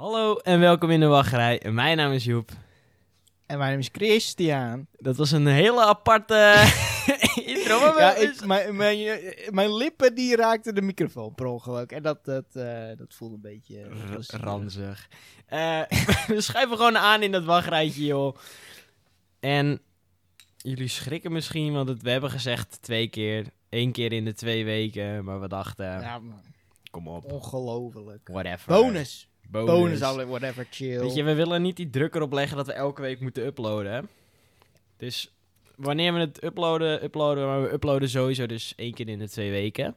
[0.00, 1.62] Hallo en welkom in de wachtrij.
[1.70, 2.50] Mijn naam is Joep.
[3.46, 4.86] En mijn naam is Christian.
[4.92, 6.34] Dat was een hele aparte
[7.54, 7.78] intro.
[7.80, 9.20] maar Ja, ik, mijn, mijn,
[9.50, 11.92] mijn lippen die raakten de microfoon per ongeluk.
[11.92, 13.80] En dat, dat, eh, dat voelde een beetje...
[13.80, 15.08] eh, ranzig.
[15.46, 15.80] Eh,
[16.26, 18.36] we schuiven gewoon aan in dat wachtrijtje, joh.
[19.40, 19.80] En
[20.56, 23.46] jullie schrikken misschien, want het, we hebben gezegd twee keer.
[23.68, 25.24] één keer in de twee weken.
[25.24, 26.40] Maar we dachten, Ja, man,
[26.90, 28.28] kom op, ongelooflijk.
[28.32, 28.72] whatever.
[28.72, 29.28] Bonus.
[29.50, 30.00] Bonus.
[30.00, 31.00] Whatever, chill.
[31.00, 33.92] Weet je, we willen niet die druk erop leggen dat we elke week moeten uploaden.
[33.92, 34.00] hè.
[34.96, 35.34] Dus
[35.76, 37.48] wanneer we het uploaden, uploaden we.
[37.48, 39.96] Maar we uploaden sowieso dus één keer in de twee weken.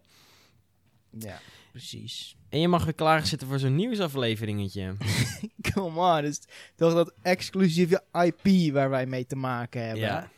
[1.20, 1.40] Ja,
[1.71, 2.35] precies.
[2.49, 4.95] En je mag weer klaar zitten voor zo'n nieuwsafleveringetje.
[5.73, 6.41] Come on, het is
[6.76, 10.02] toch dat exclusieve IP waar wij mee te maken hebben.
[10.04, 10.29] ja,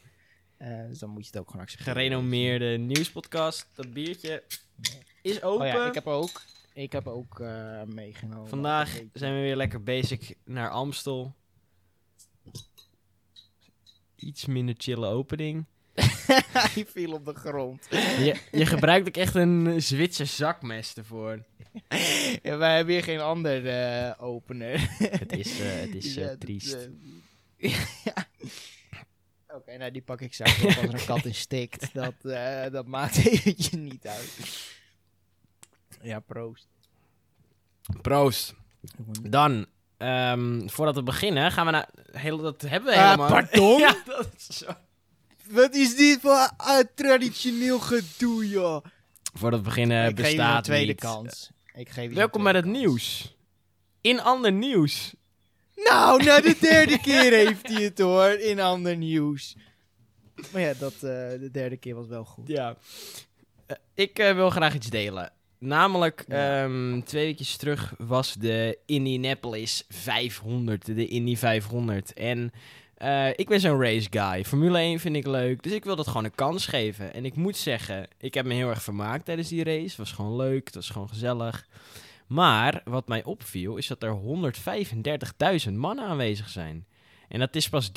[0.57, 1.93] Eh, dus dan moet je het ook gewoon accepteren.
[1.93, 3.67] gerenommeerde nieuwspodcast.
[3.75, 4.43] Dat biertje
[5.21, 5.67] is open.
[5.67, 6.41] Oh ja, ik heb ook,
[6.73, 8.49] ik heb ook eh, meegenomen.
[8.49, 11.35] Vandaag zijn we weer lekker bezig naar Amstel.
[14.15, 15.65] Iets minder chille opening.
[16.53, 17.87] Hij viel op de grond.
[17.89, 21.43] Je, je gebruikt ook echt een Zwitser zakmes ervoor.
[22.43, 24.89] Ja, wij hebben hier geen ander eh, opener.
[24.99, 26.89] Het is, eh, het is Ja, triest.
[28.03, 28.27] ja.
[29.47, 31.93] Oké, nou die pak ik zelf op als er een kat in stikt.
[31.93, 32.13] Dat,
[32.71, 34.37] dat maakt eventjes niet uit.
[36.03, 36.67] Ja, proost.
[38.01, 38.53] Proost.
[39.21, 39.65] Dan,
[39.97, 41.89] ehm, voordat we beginnen, gaan we naar...
[42.11, 43.29] Heel, dat hebben we Ah, helemaal...
[43.29, 43.79] pardon?
[43.85, 44.71] ja, dat is zo.
[45.49, 48.85] Wat is dit voor uh, traditioneel gedoe, joh?
[49.33, 50.99] Voordat we beginnen ik geef je een bestaat tweede niet.
[50.99, 51.51] kans.
[51.73, 52.77] Ik geef Welkom bij het kans.
[52.77, 53.35] nieuws.
[54.01, 55.13] In ander nieuws.
[55.75, 59.55] Nou, nou de derde keer heeft hij het hoor, in ander nieuws.
[60.51, 60.99] Maar ja, dat, eh,
[61.39, 62.47] de derde keer was wel goed.
[62.47, 62.75] Ja.
[63.65, 65.31] Eh, ik eh, wil graag iets delen.
[65.63, 72.13] Namelijk, ehm, twee weken terug was de Indianapolis 500, de Indy 500.
[72.13, 72.51] En
[72.95, 74.45] eh, ik ben zo'n race guy.
[74.45, 77.13] Formule 1 vind ik leuk, dus ik wil dat gewoon een kans geven.
[77.13, 79.87] En ik moet zeggen, ik heb me heel erg vermaakt tijdens die race.
[79.87, 81.67] Het was gewoon leuk, het was gewoon gezellig.
[82.27, 84.19] Maar wat mij opviel, is dat er
[85.67, 86.85] 135.000 mannen aanwezig zijn.
[87.27, 87.91] En dat is pas 30%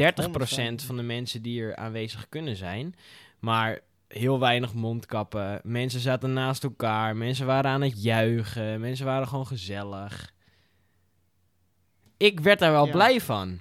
[0.86, 2.94] van de mensen die er aanwezig kunnen zijn.
[3.38, 3.80] Maar
[4.18, 5.60] heel weinig mondkappen.
[5.62, 7.16] Mensen zaten naast elkaar.
[7.16, 8.80] Mensen waren aan het juichen.
[8.80, 10.32] Mensen waren gewoon gezellig.
[12.16, 12.92] Ik werd daar wel Ja.
[12.92, 13.60] blij van.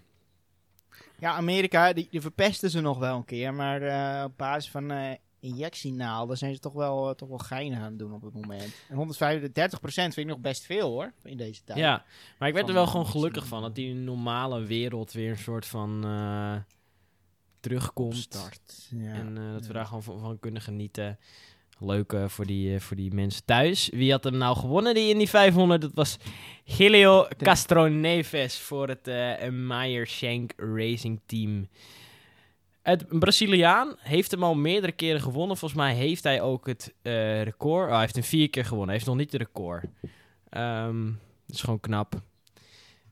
[1.20, 3.54] Ja, Amerika, die, die verpesten ze nog wel een keer.
[3.54, 7.78] Maar eh, op basis van eh injectienaalden zijn ze toch wel, eh, toch wel geinig
[7.80, 8.74] aan het doen op het moment.
[8.90, 11.80] En 135% vind ik nog best veel hoor, in deze tijd.
[11.80, 12.04] Ja,
[12.40, 15.66] maar ik werd er wel gewoon gelukkig van dat die normale wereld weer een soort
[15.66, 16.04] van
[17.64, 18.16] terugkomt.
[18.16, 18.90] Start.
[18.90, 19.14] Ja.
[19.14, 21.20] En eh, dat we daar gewoon van, van kunnen genieten.
[21.80, 23.90] Leuk eh, voor, die, eh, voor die mensen thuis.
[23.90, 25.82] Wie had hem nou gewonnen die in die 500?
[25.82, 26.18] Dat was
[26.66, 29.06] Helio Castroneves voor het
[29.52, 31.68] Meyer Shank Racing Team.
[32.82, 35.58] Het Braziliaan heeft hem al meerdere keren gewonnen.
[35.58, 36.94] Volgens mij heeft hij ook het
[37.44, 37.86] record.
[37.86, 38.88] Oh, hij heeft hem vier keer gewonnen.
[38.88, 39.84] Hij heeft nog niet het record.
[40.50, 41.06] Ehm,
[41.46, 42.22] dat is gewoon knap.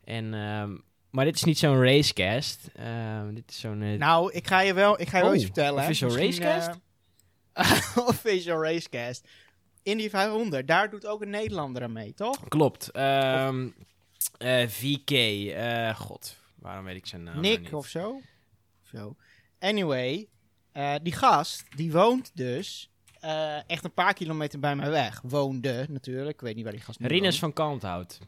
[0.04, 0.76] En, ehm,
[1.12, 2.68] maar dit is niet zo'n racecast.
[2.74, 3.82] Ehm, dit is zo'n...
[3.82, 5.78] eh, Nou, ik ga je wel, ik ga je wel Oh, iets vertellen.
[5.78, 5.82] hè.
[5.84, 6.78] official Misschien, racecast?
[7.96, 9.28] eh, official racecast.
[9.82, 12.48] Indy 500, daar doet ook een Nederlander aan mee, toch?
[12.48, 12.90] Klopt.
[12.90, 13.68] Ehm,
[14.38, 15.10] eh, VK.
[15.10, 17.74] eh, God, waarom weet ik zijn naam nou Nick niet?
[17.74, 18.20] of zo.
[18.82, 19.16] Zo.
[19.58, 20.28] Anyway,
[20.72, 22.90] eh, die gast, die woont dus
[23.20, 25.20] eh, echt een paar kilometer bij mij weg.
[25.24, 27.38] Woonde natuurlijk, ik weet niet waar die gast nu Rinus woont.
[27.38, 28.18] van Kalmthout.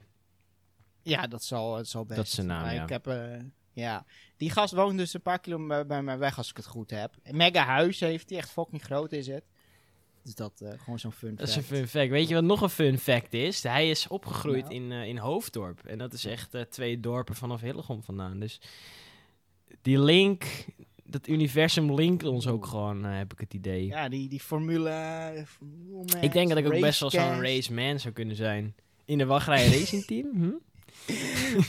[1.05, 2.17] Ja, dat zal, dat zal best.
[2.17, 2.83] Dat is zijn naam, Maar ja.
[2.83, 3.41] Ik heb, eh,
[3.73, 4.05] ja.
[4.37, 7.15] Die gast woont dus een paar kilometer bij mij weg, als ik het goed heb.
[7.23, 9.45] Een mega huis heeft hij, echt fucking groot is het.
[10.23, 11.79] Dus dat eh, gewoon zo'n fun Dat is een fact.
[11.79, 12.11] fun fact.
[12.11, 13.63] Weet je wat nog een fun fact is?
[13.63, 14.75] Hij is opgegroeid Nou.
[14.75, 15.85] in, eh, in Hoofddorp.
[15.87, 18.41] En dat is echt twee dorpen vanaf Hillegom vandaan.
[18.41, 18.61] Dus
[19.83, 20.45] die link,
[21.05, 23.87] dat universum linkt ons ook gewoon, heb ik het idee.
[23.87, 25.45] Ja, die, die formule...
[25.47, 27.43] formule man, ik denk dat ik ook best wel zo'n racecast.
[27.69, 28.75] raceman zou kunnen zijn.
[29.05, 30.27] In de wachtrij racing team.
[30.35, 30.51] Hm?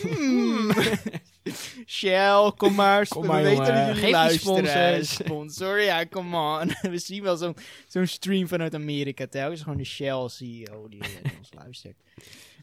[0.02, 0.72] Hmm.
[1.86, 3.08] Shell, kom maar.
[3.08, 3.74] Kom we maar, weten jongen.
[3.74, 5.06] dat jullie Geef luisteren.
[5.06, 6.72] Sponsor, ja, come on.
[6.92, 7.56] we zien wel zo'n
[7.88, 9.62] zo'n stream vanuit Amerika telkens.
[9.62, 11.96] Gewoon de Shell CEO die eh, ons luistert.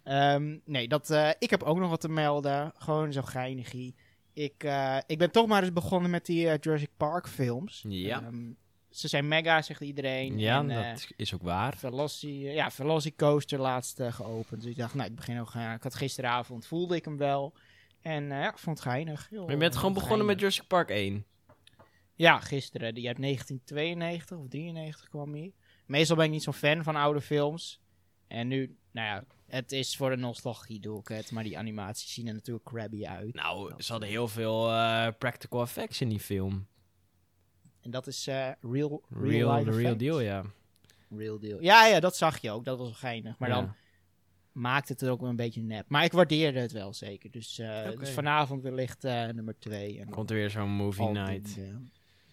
[0.04, 2.72] Ehm, nee, dat, eh, ik heb ook nog wat te melden.
[2.76, 3.94] Gewoon zo geinigie.
[4.32, 7.84] Ik, eh, ik ben toch maar eens begonnen met die eh, Jurassic Park films.
[7.88, 8.22] Ja.
[8.22, 8.50] Ehm,
[8.92, 10.38] ze zijn mega, zegt iedereen.
[10.38, 11.76] Ja, En, eh, dat is ook waar.
[11.76, 14.62] Velocity, ja, Velocicoaster laatst eh, geopend.
[14.62, 15.74] Dus ik dacht, nou, ik begin ook gaan.
[15.74, 17.54] Ik had gisteravond, voelde ik hem wel.
[18.00, 19.30] En eh, ja, ik vond het geinig.
[19.30, 20.38] Maar je bent gewoon begonnen met.
[20.38, 21.26] Jurassic Park 1.
[22.14, 22.94] Ja, gisteren.
[22.94, 25.52] Die uit 1992 of 93 kwam hij.
[25.86, 27.80] Meestal ben ik niet zo'n fan van oude films.
[28.28, 32.12] En nu, nou ja, Het is voor de nostalgie doe ik het, maar die animaties
[32.12, 33.34] zien er natuurlijk crabby uit.
[33.34, 36.66] Nou, ze hadden heel veel eh, practical effects in die film.
[37.82, 40.42] En dat is eh, real, real, Real, life the real deal, ja.
[41.16, 41.62] Real deal.
[41.62, 42.64] Ja, ja, dat zag je ook.
[42.64, 43.38] Dat was wel geinig.
[43.38, 43.54] Maar Ja.
[43.54, 43.74] dan
[44.52, 45.88] maakt het er ook wel een beetje nep.
[45.88, 47.30] Maar ik waardeerde het wel zeker.
[47.30, 50.00] Dus, eh, dus vanavond wellicht eh, nummer 2.
[50.00, 51.58] En Komt er weer zo'n movie night.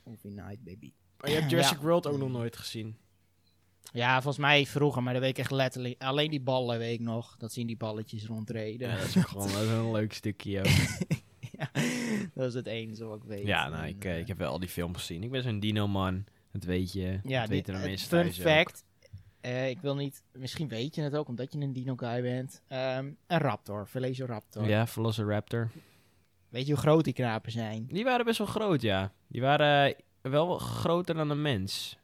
[0.04, 0.94] movie night, baby.
[1.18, 1.58] Maar je hebt Ja.
[1.58, 2.98] Jurassic World ook nog nooit gezien.
[3.94, 6.02] Ja, volgens mij vroeger, maar dat weet ik echt letterlijk.
[6.04, 7.36] Alleen die ballen weet ik nog.
[7.38, 8.90] Dat zien die balletjes rondreden.
[8.90, 10.66] Ja, dat is gewoon dat is een leuk stukje ook.
[11.74, 13.46] Ja, dat is het enige wat ik weet.
[13.46, 15.24] Ja, nou, En, ik, eh, eh, ik heb wel al die films gezien.
[15.24, 16.26] Ik ben zo'n dino-man.
[16.52, 17.20] Dat weet je.
[17.24, 18.84] Ja, dat die- weten de eh, fun fact.
[19.42, 22.62] eh, ik wil niet, misschien weet je het ook, omdat je een dino guy bent.
[22.68, 24.68] Ehm, een raptor, Velociraptor.
[24.68, 25.70] Ja, Velociraptor.
[26.50, 27.86] Weet je hoe groot die knapen zijn?
[27.92, 29.14] Die waren best wel groot, ja.
[29.28, 31.98] Die waren eh, wel groter dan een mens.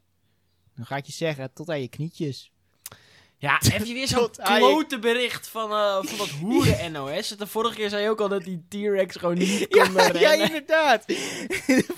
[0.74, 2.52] Dan ga ik je zeggen, tot aan je knietjes.
[3.38, 7.28] Ja, heb je weer zo'n klote bericht van, eh, van dat hoeren NOS?
[7.28, 10.20] De vorige keer zei je ook al dat die T-Rex gewoon niet kon Ja, rennen.
[10.20, 11.04] ja, inderdaad.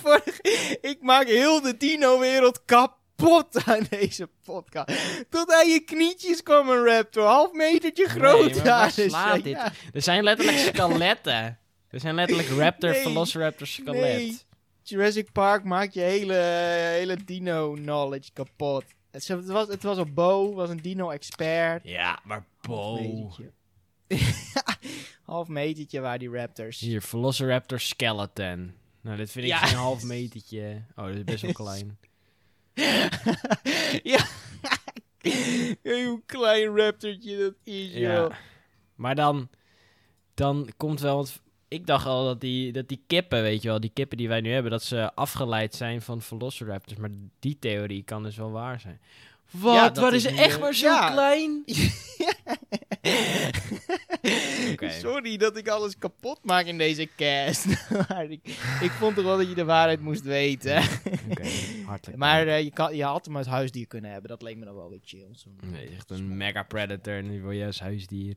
[0.03, 4.91] Vorige- ik maak heel de dino-wereld kapot aan deze podcast.
[5.31, 8.55] Tot aan je knietjes kwam een raptor, half metertje groot.
[8.55, 9.53] Nee, maar dus, slaat dit?
[9.57, 9.73] ja.
[9.93, 11.59] Er zijn letterlijk skeletten.
[11.91, 14.01] Er zijn letterlijk raptor, Nee, velociraptor skelet.
[14.01, 14.39] nee.
[14.83, 16.35] Jurassic Park maakt je hele,
[16.93, 18.85] hele dino-knowledge kapot.
[19.27, 21.85] Het, het was, het was een Bo, was een dino-expert.
[21.85, 23.31] Ja, maar Half Bo.
[25.23, 26.81] half metertje waar die raptors.
[26.81, 28.75] Hier, velociraptor skeleton.
[29.01, 29.59] Nou, dit vind ik Ja.
[29.59, 30.83] geen half metertje.
[30.97, 31.99] Oh, dit is best wel klein.
[34.13, 34.25] ja.
[35.83, 38.01] Hoe klein raptortje dat is, joh.
[38.01, 38.39] Ja.
[38.95, 39.49] Maar dan,
[40.35, 41.17] dan komt wel...
[41.17, 44.29] Want ik dacht al dat die, dat die kippen, weet je wel, die kippen die
[44.29, 46.99] wij nu hebben, dat ze afgeleid zijn van velociraptors.
[46.99, 49.01] Maar die theorie kan dus wel waar zijn.
[49.51, 49.97] Wat?
[49.97, 51.11] Ja, Wat is nu, echt eh, maar zo ja.
[51.11, 51.65] klein?
[54.73, 54.91] Oké.
[54.91, 57.67] Sorry dat ik alles kapot maak in deze cast.
[58.09, 58.41] maar ik,
[58.81, 60.83] ik vond toch wel dat je de waarheid moest weten.
[61.31, 61.49] Oké,
[61.87, 64.31] hartelijk maar eh, je, kan, je had hem als huisdier kunnen hebben.
[64.31, 65.27] Dat leek me nog wel weer chill.
[65.61, 68.35] Nee, echt een mega predator en die wil je als huisdier.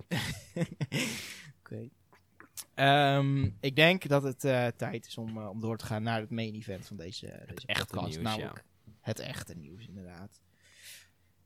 [2.82, 6.20] Ehm, ik denk dat het eh, tijd is om, eh, om door te gaan naar
[6.20, 8.08] het main event van deze, deze echte podcast.
[8.18, 8.64] nieuws, namelijk
[9.02, 10.42] het echte nieuws, inderdaad.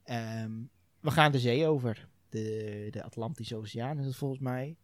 [0.03, 0.51] Ehm,
[0.99, 2.07] we gaan de zee over.
[2.29, 4.75] De, de Atlantische Oceaan is het volgens mij.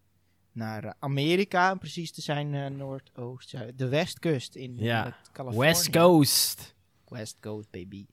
[0.51, 3.77] Naar Amerika, om precies te zijn, eh, Noordoost, Zuid.
[3.77, 5.05] De westkust in, Ja.
[5.05, 5.67] in het Californië.
[5.67, 6.75] West Coast.
[7.07, 8.05] West Coast, baby.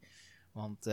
[0.53, 0.87] Want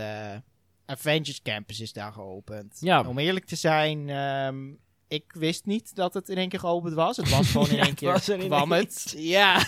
[0.85, 2.77] Avengers Campus is daar geopend.
[2.79, 3.07] Ja.
[3.07, 4.73] Om eerlijk te zijn, ehm,
[5.07, 7.17] ik wist niet dat het in één keer geopend was.
[7.17, 9.13] Het was gewoon in één keer was kwam het.
[9.17, 9.59] Ja,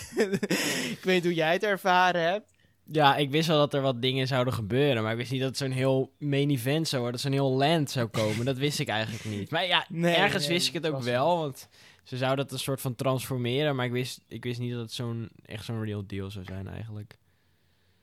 [0.90, 2.56] ik weet niet hoe jij het ervaren hebt.
[2.92, 5.50] Ja, ik wist wel dat er wat dingen zouden gebeuren, maar ik wist niet dat
[5.50, 8.46] het zo'n heel main event zou worden, dat zo'n heel land zou komen.
[8.46, 9.50] dat wist ik eigenlijk niet.
[9.50, 11.70] Maar ja, Nee, ergens nee, wist ik het ook wel, want
[12.04, 14.92] ze zouden het een soort van transformeren, maar ik wist, ik wist niet dat het
[14.92, 17.18] zo'n, echt zo'n real deal zou zijn eigenlijk.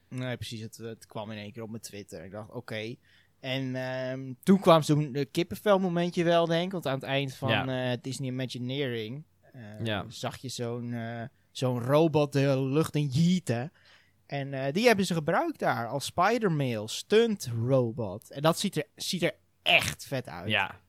[0.08, 0.60] Nee, precies.
[0.60, 2.24] Het, het kwam in één keer op mijn Twitter.
[2.24, 2.94] Ik dacht, oké.
[3.44, 6.72] En ehm, toen kwam zo'n kippenvel momentje wel, denk ik.
[6.72, 7.90] Want aan het eind van Ja.
[7.92, 10.04] eh, Disney Imagineering eh, Ja.
[10.08, 13.72] zag je zo'n eh, zo'n robot de lucht in jieten.
[14.26, 18.30] En die hebben ze gebruikt daar als Spider-Mail, stunt robot.
[18.30, 20.48] En dat ziet er, ziet er echt vet uit.
[20.48, 20.80] Ja.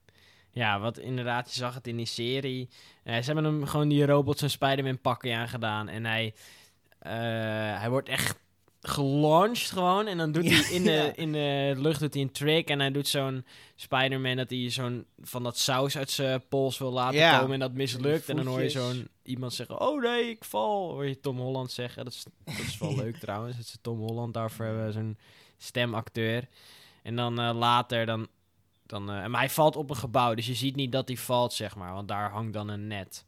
[0.52, 2.70] Ja, wat inderdaad, je zag het in die serie.
[3.04, 5.88] Ze hebben hem gewoon die robot zijn Spider-Man pakje aangedaan.
[5.88, 6.34] En hij,
[7.80, 8.38] hij wordt echt
[8.88, 10.08] gelaunched gewoon.
[10.08, 12.70] En dan doet hij in de, in de lucht doet hij een trick.
[12.70, 16.92] En hij doet zo'n Spider-Man dat hij zo'n van dat saus uit zijn pols wil
[16.92, 17.38] laten Ja.
[17.40, 17.54] komen.
[17.54, 18.30] En dat mislukt.
[18.30, 20.92] En dan hoor je zo'n iemand zeggen, oh nee, ik val.
[20.92, 22.04] Hoor je Tom Holland zeggen.
[22.06, 23.58] Dat is, dat is wel leuk trouwens.
[23.58, 25.18] Dat ze Tom Holland daarvoor hebben, zo'n
[25.58, 26.48] stemacteur.
[27.04, 28.28] En dan eh, later, dan,
[28.86, 31.54] dan, eh, maar hij valt op een gebouw, dus je ziet niet dat hij valt,
[31.54, 31.94] zeg maar.
[31.94, 33.26] Want daar hangt dan een net.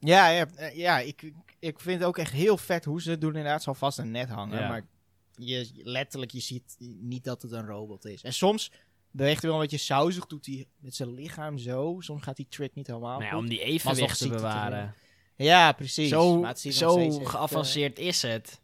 [0.00, 3.20] Ja, ja, eh, ja ik, ik vind het ook echt heel vet hoe ze het
[3.20, 3.30] doen.
[3.36, 4.60] Inderdaad, zal vast een net hangen.
[4.60, 4.68] Ja.
[4.68, 4.86] Maar
[5.34, 8.22] je, letterlijk, je ziet niet dat het een robot is.
[8.22, 8.72] En soms
[9.10, 11.96] beweegt hij wel een beetje sausig, doet hij met zijn lichaam zo.
[11.98, 13.38] Soms gaat die trick niet helemaal Nou ja, goed.
[13.38, 14.94] om die evenwicht te bewaren.
[15.36, 16.08] Ja, precies.
[16.08, 18.60] Zo, zo echt, geavanceerd is het.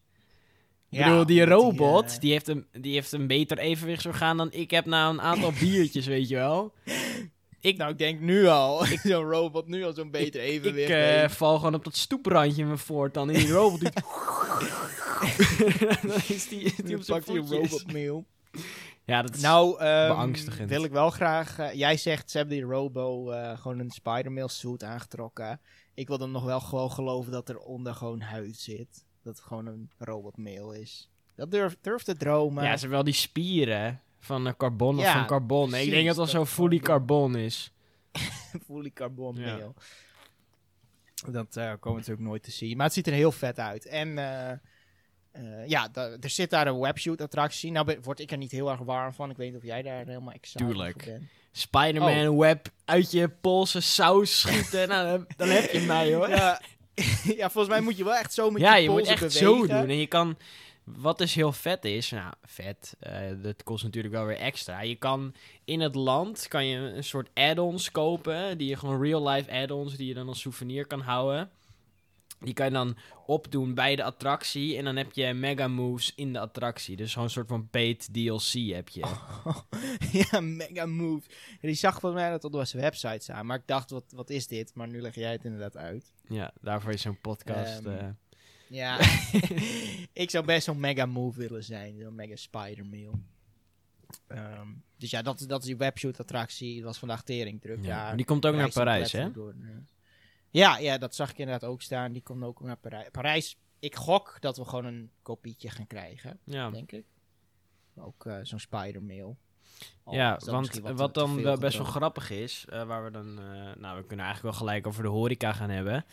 [0.90, 4.52] eh, Ik bedoel, die robot, eh, die, heeft een, die heeft een beter evenwichtsorgaan dan
[4.52, 6.72] ik heb na een aantal biertjes, weet je wel.
[7.66, 10.96] Ik, nou, ik denk nu al, zo'n robot nu al zo'n beter ik evenwicht eh,
[10.96, 11.36] heeft.
[11.36, 13.30] val gewoon op dat stoeprandje in mijn voort dan.
[13.30, 13.94] En die robot doet...
[16.08, 18.26] dan is die, die op pakt robotmail.
[19.04, 19.40] Ja, dat is...
[19.40, 20.70] Nou, beangstigend.
[20.70, 21.58] wil ik wel graag...
[21.58, 25.60] eh, jij zegt, ze hebben die Robo eh, gewoon een Spider-Man suit aangetrokken.
[25.94, 29.04] Ik wil dan nog wel gewoon geloven dat er onder gewoon huid zit.
[29.22, 31.10] Dat het gewoon een robotmail is.
[31.36, 32.64] Dat durf, durf te dromen.
[32.64, 35.70] Ja, ze hebben wel die spieren van eh, carbon of Ja, van carbon.
[35.70, 37.36] Nee, ik denk dat het dat zo fully carbon.
[37.36, 37.72] is.
[38.66, 39.56] fully carbon Ja.
[39.56, 39.74] mail.
[41.30, 42.76] Dat eh, komen we natuurlijk nooit te zien.
[42.76, 43.86] Maar het ziet er heel vet uit.
[43.86, 47.70] En eh, ja, er zit daar een webshoot attractie.
[47.70, 49.30] Nou word ik er niet heel erg warm van.
[49.30, 51.02] Ik weet niet of jij daar helemaal excited Tuurlijk.
[51.02, 51.24] voor bent.
[51.52, 52.38] Spider-Man Oh.
[52.38, 54.88] web uit je Poolse saus schieten.
[54.92, 56.28] nou, dan, dan heb je mij hoor.
[56.28, 56.60] Ja,
[57.40, 59.22] ja, volgens mij moet je wel echt zo met Ja, je je moet polsen echt
[59.22, 59.66] bewegen.
[59.66, 59.88] zo doen.
[59.88, 60.36] En je kan,
[60.86, 64.80] wat dus heel vet is, nou vet, eh, dat kost natuurlijk wel weer extra.
[64.80, 69.50] Je kan in het land, kan je een soort add-ons kopen, die je gewoon real-life
[69.52, 71.50] add-ons, die je dan als souvenir kan houden.
[72.38, 76.32] Die kan je dan opdoen bij de attractie en dan heb je mega moves in
[76.32, 76.96] de attractie.
[76.96, 79.00] Dus zo'n soort van paid DLC heb je.
[80.30, 81.28] ja, mega move.
[81.50, 83.46] Ja, die zag volgens mij dat op de website staan.
[83.46, 84.74] Maar ik dacht, wat, wat is dit?
[84.74, 86.12] Maar nu leg jij het inderdaad uit.
[86.28, 87.84] Ja, daarvoor is zo'n podcast.
[87.84, 88.06] Eh,
[88.68, 88.98] Ja,
[90.12, 91.98] ik zou best zo'n mega move willen zijn.
[91.98, 93.20] Zo'n mega spider meal.
[94.26, 96.74] Ehm, dus ja, dat, dat is die webshoot attractie.
[96.76, 97.84] Dat was vandaag tering druk.
[97.84, 98.04] ja.
[98.04, 99.30] Maar die komt ook naar Parijs, hè?
[99.32, 99.54] door.
[100.50, 102.12] Ja, ja, dat zag ik inderdaad ook staan.
[102.12, 103.08] Die komt ook naar Parijs.
[103.10, 106.70] Parijs, ik gok dat we gewoon een kopietje gaan krijgen, Ja.
[106.70, 107.04] denk ik.
[107.96, 109.36] Ook eh, zo'n spider mail.
[110.04, 113.44] Al Ja, want wat, dan wel best wel grappig is, eh, waar we dan, eh,
[113.80, 116.04] nou, we kunnen eigenlijk wel gelijk over de horeca gaan hebben,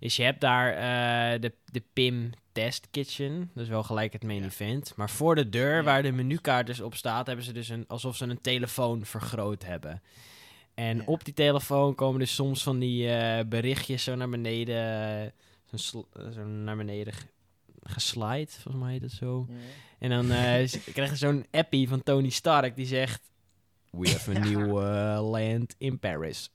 [0.00, 4.22] is je hebt daar eh, de, de PIM Test Kitchen, dat is wel gelijk het
[4.24, 4.44] main Ja.
[4.46, 4.92] event.
[4.96, 5.82] Maar voor de deur, Ja.
[5.82, 9.64] waar de menukaart dus op staat, hebben ze dus een, alsof ze een telefoon vergroot
[9.64, 10.02] hebben.
[10.74, 11.02] En Ja.
[11.06, 13.08] op die telefoon komen dus soms van die
[13.46, 15.32] berichtjes zo naar beneden,
[15.74, 17.14] zo, zo naar beneden
[17.88, 19.46] geslide, volgens mij heet het zo.
[19.48, 19.54] Ja.
[19.98, 23.20] En dan eh, krijg je zo'n appie van Tony Stark die zegt...
[23.90, 26.50] We have a new uh, land in Paris.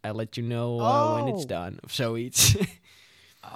[0.00, 1.48] I'll let you know uh, when it's Oh.
[1.48, 1.76] done.
[1.80, 2.56] Of zoiets.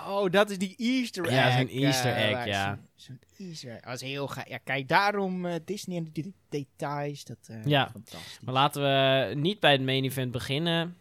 [0.06, 1.32] Oh, dat is die Easter egg.
[1.34, 2.78] Ja, zo'n eh, Easter egg, ja.
[2.94, 3.80] Zo'n zo'n Easter egg.
[3.80, 4.48] Dat is heel gaaf.
[4.48, 7.24] Ja, kijk, daarom eh, Disney en de de- details.
[7.24, 7.90] Dat eh Ja.
[7.90, 8.38] fantastisch.
[8.42, 10.96] maar laten we niet bij het main event beginnen.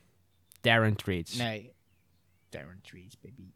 [0.62, 1.36] Darren Treats.
[1.36, 1.74] Nee.
[2.50, 3.52] Terran Treats, baby.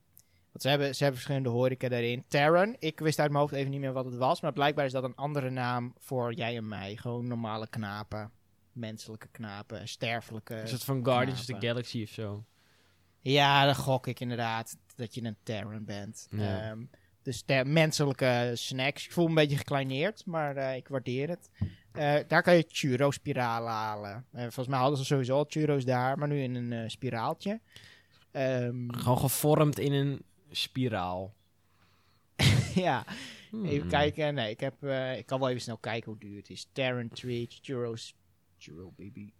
[0.51, 2.23] Want ze hebben, ze hebben verschillende horeca daarin.
[2.27, 4.41] Terran, ik wist uit mijn hoofd even niet meer wat het was.
[4.41, 6.95] Maar blijkbaar is dat een andere naam voor jij en mij.
[6.95, 8.31] Gewoon normale knapen.
[8.71, 9.87] Menselijke knapen.
[9.87, 11.67] Sterfelijke Is het van Guardians of the.
[11.67, 12.43] Galaxy of zo?
[13.21, 16.27] Ja, dan gok ik inderdaad dat je een Terran bent.
[16.29, 16.61] Ja.
[16.61, 16.79] Ehm,
[17.21, 19.05] dus ter- menselijke snacks.
[19.05, 21.49] Ik voel me een beetje gekleineerd, maar eh, ik waardeer het.
[21.91, 24.25] Eh, daar kan je churro-spiralen halen.
[24.31, 27.59] Eh, volgens mij hadden ze sowieso al churro's daar, maar nu in een spiraaltje.
[28.31, 31.33] Ehm, Gewoon gevormd in een spiraal.
[32.75, 33.05] ja,
[33.49, 33.65] Hmm.
[33.65, 34.33] even kijken.
[34.33, 36.69] Nee, ik, heb, eh, ik kan wel even snel kijken hoe duur het is.
[36.71, 37.09] Terran
[37.61, 38.15] churros,
[38.57, 39.33] churro baby.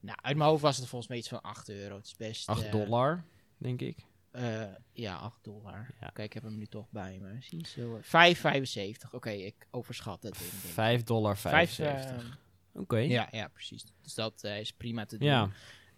[0.00, 1.96] Nou, uit mijn hoofd was het volgens mij iets van 8 euro.
[1.96, 2.48] Het is best...
[2.48, 3.24] 8 eh, dollar,
[3.58, 3.98] denk ik.
[4.30, 5.94] Eh, ja, 8 dollar.
[6.00, 6.06] Ja.
[6.06, 7.36] Kijk, ik heb hem nu toch bij me.
[7.40, 8.00] Zie zo.
[9.06, 9.10] 5,75.
[9.12, 10.38] Oké, ik overschat het.
[10.38, 10.70] ding, denk ik.
[10.70, 12.40] 5 dollar Vijf, 75.
[12.72, 12.98] eh, Oké.
[12.98, 13.84] ja, ja, precies.
[14.02, 15.28] Dus dat is prima te doen.
[15.28, 15.50] Ja.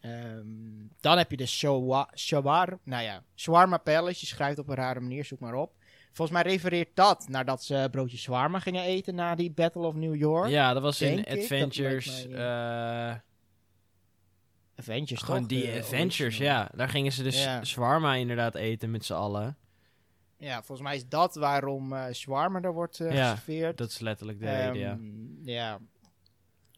[0.09, 4.19] Ehm, dan heb je de shawa- shawar, nou ja, shawarma palace.
[4.21, 5.73] Je schrijft op een rare manier, zoek maar op.
[6.13, 10.15] Volgens mij refereert dat nadat ze broodje shawarma gingen eten na die Battle of New
[10.15, 10.49] York.
[10.49, 12.27] Ja, dat was in Adventures.
[12.29, 12.37] mij,
[13.11, 13.15] eh,
[14.77, 15.49] Avengers Gewoon toch?
[15.49, 16.53] die Adventures, original.
[16.53, 16.69] ja.
[16.75, 17.65] Daar gingen ze dus Ja.
[17.65, 19.57] shawarma inderdaad eten met z'n allen.
[20.37, 23.77] Ja, volgens mij is dat waarom eh shawarma er wordt eh, Ja, geserveerd.
[23.79, 24.91] Dat is letterlijk de reden, ja.
[24.93, 25.79] Ehm, ja.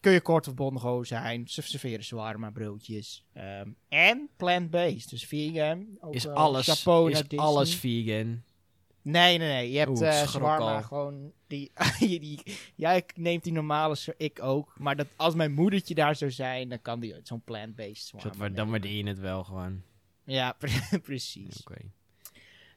[0.01, 1.47] Kun je kort of bongo zijn.
[1.47, 3.25] Ze serveren shawarma broodjes.
[3.33, 5.09] Ehm, en plant-based.
[5.09, 5.87] Dus vegan.
[5.99, 7.39] Ook, Is alles, is Disney.
[7.39, 8.43] alles vegan?
[9.01, 9.71] Nee, nee, nee.
[9.71, 11.31] Je hebt Oeh, eh shawarma gewoon...
[11.47, 12.41] Die, die,
[12.75, 14.73] jij neemt die normale, ik ook.
[14.77, 18.69] Maar dat, als mijn moedertje daar zou zijn, dan kan die zo'n plant-based shawarma dan
[18.69, 19.81] waardeer je het wel gewoon.
[20.23, 21.59] Ja, pre- precies.
[21.59, 21.77] Oké.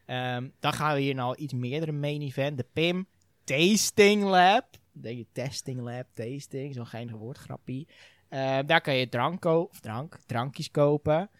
[0.06, 2.56] Ehm, dan gaan we hier nou iets meerdere main event.
[2.56, 3.06] De PIM
[3.44, 4.64] Tasting Lab.
[4.96, 7.88] Denk je testing lab, tasting, zo'n geinig woordgrappie.
[8.28, 11.30] Ehm, daar kan je drank of drank, drankjes kopen.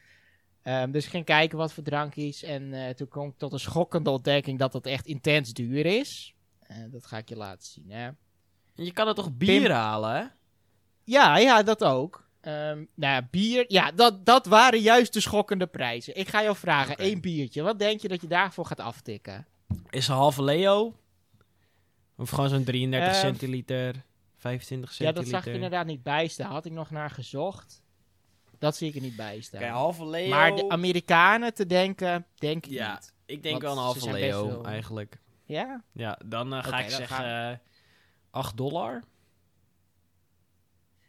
[0.63, 2.43] Ehm, dus ik ging kijken wat voor drankjes.
[2.43, 6.35] En eh, toen kwam ik tot een schokkende ontdekking dat dat echt intens duur is.
[6.61, 7.91] Eh, dat ga ik je laten zien.
[7.91, 8.11] Hè.
[8.75, 10.25] Je kan er toch bier Pim- halen, hè?
[11.05, 12.29] Ja, ja, dat ook.
[12.41, 13.65] Ehm, nou ja, bier.
[13.69, 16.17] Ja, dat, dat waren juist de schokkende prijzen.
[16.17, 17.63] Ik ga jou vragen, één biertje.
[17.63, 19.47] Wat denk je dat je daarvoor gaat aftikken?
[19.91, 20.95] Is een halve Leo?
[22.17, 24.05] Of gewoon zo'n 33 Eh, centiliter,
[24.37, 25.23] 25 Ja, centiliter?
[25.33, 26.51] dat zag ik inderdaad niet bij staan.
[26.51, 27.83] Had ik nog naar gezocht.
[28.59, 29.63] Dat zie ik er niet bij staan.
[29.63, 30.29] Oké, halve Leo.
[30.29, 32.93] maar de Amerikanen te denken, denk ik Ja.
[32.93, 33.13] niet.
[33.27, 35.19] ik denk wel een halve Leo, wel- eigenlijk.
[35.45, 35.83] Ja?
[35.93, 37.57] Ja, dan eh, ga ik dan zeggen eh
[38.31, 39.03] 8 dollar.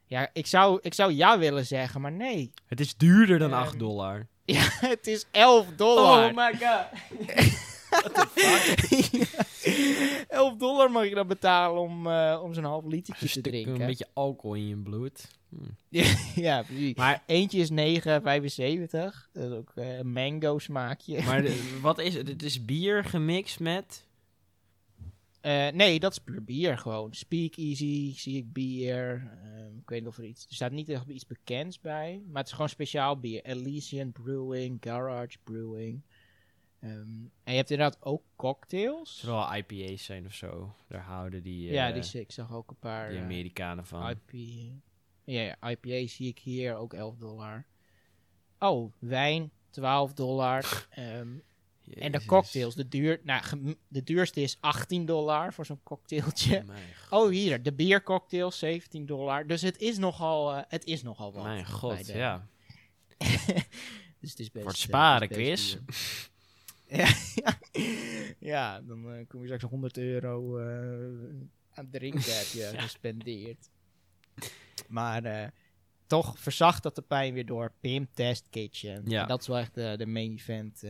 [0.08, 2.52] Ja, ik zou, ik zou ja willen zeggen, maar nee.
[2.66, 4.28] Het is duurder dan Ehm, 8 dollar.
[4.46, 6.30] Ja, het is 11 dollar.
[6.30, 6.86] Oh my god.
[10.28, 13.80] 11 dollar mag je dan betalen om, eh, om zo'n half litertje Een te drinken.
[13.82, 15.28] een beetje alcohol in je bloed.
[15.90, 16.00] Hm.
[16.36, 16.96] ja, precies.
[16.96, 19.30] Maar, Eentje is 9,75.
[19.34, 21.22] Dat is ook eh, een mango smaakje.
[21.24, 22.28] maar de- wat is het?
[22.28, 24.04] Het is bier gemixt met...
[25.42, 27.14] Eh, nee, dat is puur bier gewoon.
[27.14, 29.32] Speakeasy, zie ik bier.
[29.44, 30.46] Ehm, ik weet niet of er iets...
[30.50, 32.22] Er staat niet echt iets bekends bij.
[32.28, 33.44] Maar het is gewoon speciaal bier.
[33.44, 36.02] Elysian Brewing, Garage Brewing.
[36.86, 39.16] Ehm, en je hebt inderdaad ook cocktails.
[39.22, 40.76] Het wel IPA's zijn of zo.
[40.88, 43.10] Daar houden die, ja, eh, die ik zag ook een paar...
[43.10, 44.10] die eh, Amerikanen van.
[44.10, 44.74] IPA.
[45.24, 47.66] Ja, ja, IPA zie ik hier ook 11 dollar.
[48.60, 50.64] Oh, wijn 12 dollar.
[50.90, 51.28] Ehm,
[51.94, 56.64] en de cocktails, de, duur, nou, de duurste is 18 dollar voor zo'n cocktailtje.
[57.10, 59.48] Oh, hier, de biercocktail 17 dollar.
[59.48, 61.44] Dus het is nogal, eh, het is nogal wat.
[61.44, 62.48] Mijn god, de- ja.
[64.20, 64.64] Dus het is best...
[64.64, 65.72] Voor het eh, sparen, het Chris.
[65.72, 66.34] duur.
[67.44, 67.58] ja,
[68.40, 70.66] ja, dan eh, kom je straks 100 euro eh,
[71.74, 72.82] aan drinken heb je Ja.
[72.82, 73.70] gespendeerd.
[74.88, 75.48] Maar eh,
[76.08, 79.02] toch verzacht dat de pijn weer door Pim Test Kitchen.
[79.06, 79.26] Ja.
[79.26, 80.84] Dat is wel echt de, de main event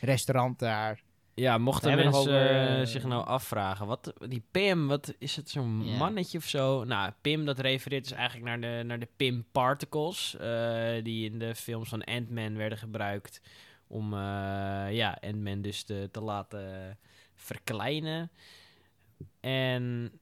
[0.00, 1.02] restaurant daar.
[1.34, 6.38] Ja, mochten mensen over, zich nou afvragen, wat die Pim, wat is het zo'n mannetje
[6.38, 6.84] of zo?
[6.84, 10.36] Nou, Pim, dat refereert dus eigenlijk naar de, naar de Pim Particles,
[11.02, 13.40] die in de films van Ant-Man werden gebruikt
[13.94, 16.98] om eh, ja, Ant-Man dus te, te laten
[17.34, 18.30] verkleinen.
[19.40, 20.12] En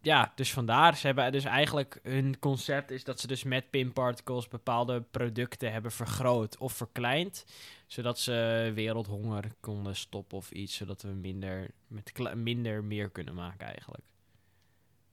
[0.00, 3.92] ja, dus vandaar, ze hebben dus eigenlijk hun concept is dat ze dus met Pim
[3.92, 7.44] Particles bepaalde producten hebben vergroot of verkleind
[7.92, 13.66] zodat ze wereldhonger konden stoppen of iets, zodat we minder, met minder meer kunnen maken
[13.66, 14.04] eigenlijk.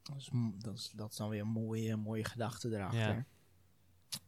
[0.04, 3.00] Dat is, dat is, dat is dan weer een mooie, mooie gedachte erachter.
[3.00, 3.26] Ja.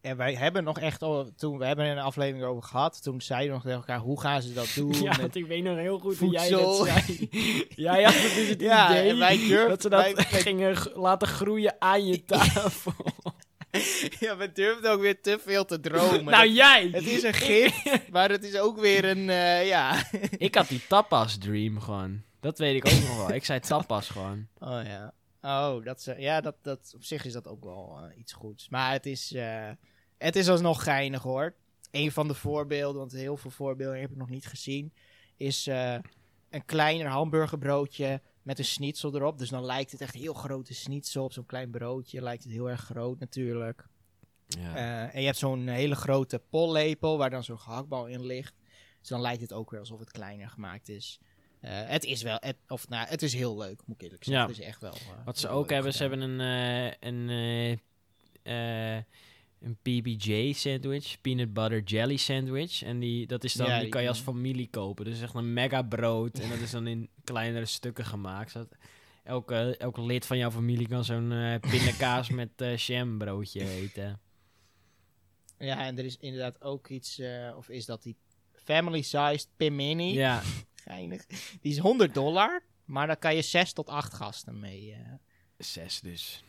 [0.01, 3.21] En wij hebben nog echt al, toen we hebben er een aflevering over gehad, toen
[3.21, 4.93] zeiden we nog tegen elkaar, hoe gaan ze dat doen?
[5.01, 7.29] Ja, want ik weet nog heel goed hoe jij dat jij zei.
[7.75, 10.77] ja, ja, dat is het Ja, idee en wij durf- dat ze dat wij- gingen
[10.93, 12.93] laten groeien aan je tafel.
[14.19, 16.23] ja, we durfden ook weer te veel te dromen.
[16.25, 16.89] nou, jij!
[16.91, 20.03] het is een gift, maar het is ook weer een, eh, ja.
[20.37, 22.21] ik had die tapas dream gewoon.
[22.39, 23.31] Dat weet ik ook nog wel.
[23.33, 24.47] Ik zei tapas gewoon.
[24.59, 25.13] Oh ja.
[25.41, 28.33] Oh, dat is, eh, ja, dat, dat, op zich is dat ook wel eh, iets
[28.33, 28.69] goeds.
[28.69, 29.69] Maar het is, eh,
[30.17, 31.55] het is alsnog geinig hoor.
[31.91, 34.93] Een van de voorbeelden, want heel veel voorbeelden heb ik nog niet gezien,
[35.37, 35.65] is
[36.49, 39.37] een kleiner hamburgerbroodje met een schnitzel erop.
[39.37, 42.21] Dus dan lijkt het echt heel grote schnitzel op zo'n klein broodje.
[42.21, 43.87] Lijkt het heel erg groot natuurlijk.
[44.47, 44.75] Ja.
[45.11, 48.53] En je hebt zo'n hele grote pollepel waar dan zo'n gehaktbal in ligt.
[48.99, 51.19] Dus dan lijkt het ook weer alsof het kleiner gemaakt is.
[51.61, 54.43] Eh, het is wel, het, of nou, het is heel leuk, moet ik eerlijk zeggen.
[54.43, 54.49] Ja.
[54.49, 54.93] Het is echt wel.
[54.93, 57.29] eh, Wat ze ook hebben, ze hebben een, eh, een,
[59.59, 62.83] een PBJ sandwich, peanut butter jelly sandwich.
[62.83, 65.05] En die, dat is dan, Ja, die kan je als familie kopen.
[65.05, 66.39] Dus echt een mega brood.
[66.39, 68.51] En dat is dan in kleinere stukken gemaakt.
[68.51, 68.75] Zodat
[69.23, 74.19] elke, elke lid van jouw familie kan zo'n pindakaas met jam broodje eten.
[75.57, 77.21] Ja, en er is inderdaad ook iets,
[77.55, 78.15] of is dat die
[78.53, 80.13] family-sized Pimini?
[80.13, 80.41] Ja,
[80.83, 81.25] Geinig.
[81.61, 84.91] Die is 100 dollar, maar daar kan je 6 tot 8 gasten mee.
[84.91, 84.99] eh.
[85.57, 86.43] zes dus.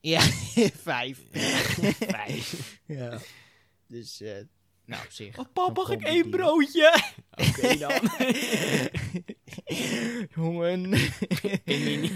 [0.00, 1.18] Ja, 5.
[2.16, 2.80] Vijf.
[2.86, 3.18] ja.
[3.86, 4.32] Dus, eh,
[4.84, 5.38] nou op zich.
[5.38, 7.02] Oh, pap, mag ik één broodje?
[7.30, 8.10] Oké dan.
[10.34, 10.90] Jongen.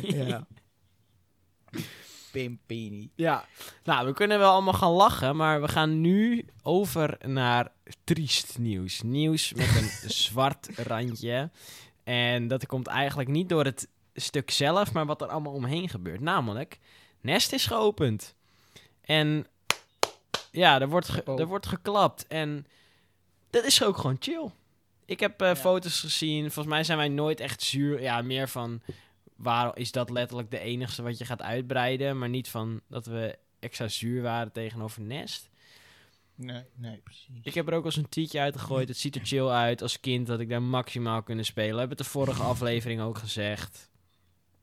[0.02, 0.46] Ja.
[2.40, 3.10] Pimpini.
[3.14, 3.44] Ja,
[3.84, 7.72] nou, we kunnen wel allemaal gaan lachen, maar we gaan nu over naar
[8.04, 9.02] triest nieuws.
[9.02, 11.50] Nieuws met een zwart randje.
[12.04, 16.20] En dat komt eigenlijk niet door het stuk zelf, maar wat er allemaal omheen gebeurt.
[16.20, 16.78] Namelijk,
[17.20, 18.34] Nest is geopend.
[19.00, 19.46] En
[20.50, 21.40] ja, er wordt, Oh.
[21.40, 22.26] er wordt geklapt.
[22.26, 22.66] En
[23.50, 24.50] dat is ook gewoon chill.
[25.06, 25.56] Ik heb eh, Ja.
[25.56, 26.42] foto's gezien.
[26.42, 28.02] Volgens mij zijn wij nooit echt zuur.
[28.02, 28.80] Ja, meer van
[29.36, 32.18] waar is dat letterlijk de enigste wat je gaat uitbreiden.
[32.18, 35.50] Maar niet van dat we extra zuur waren tegenover Nest.
[36.34, 37.38] Nee, nee, precies.
[37.42, 38.88] Ik heb er ook al zo'n tweetje uitgegooid.
[38.88, 39.82] Het ziet er chill uit.
[39.82, 41.72] Als kind dat ik daar maximaal kunnen spelen.
[41.72, 43.90] We hebben het de vorige aflevering ook gezegd.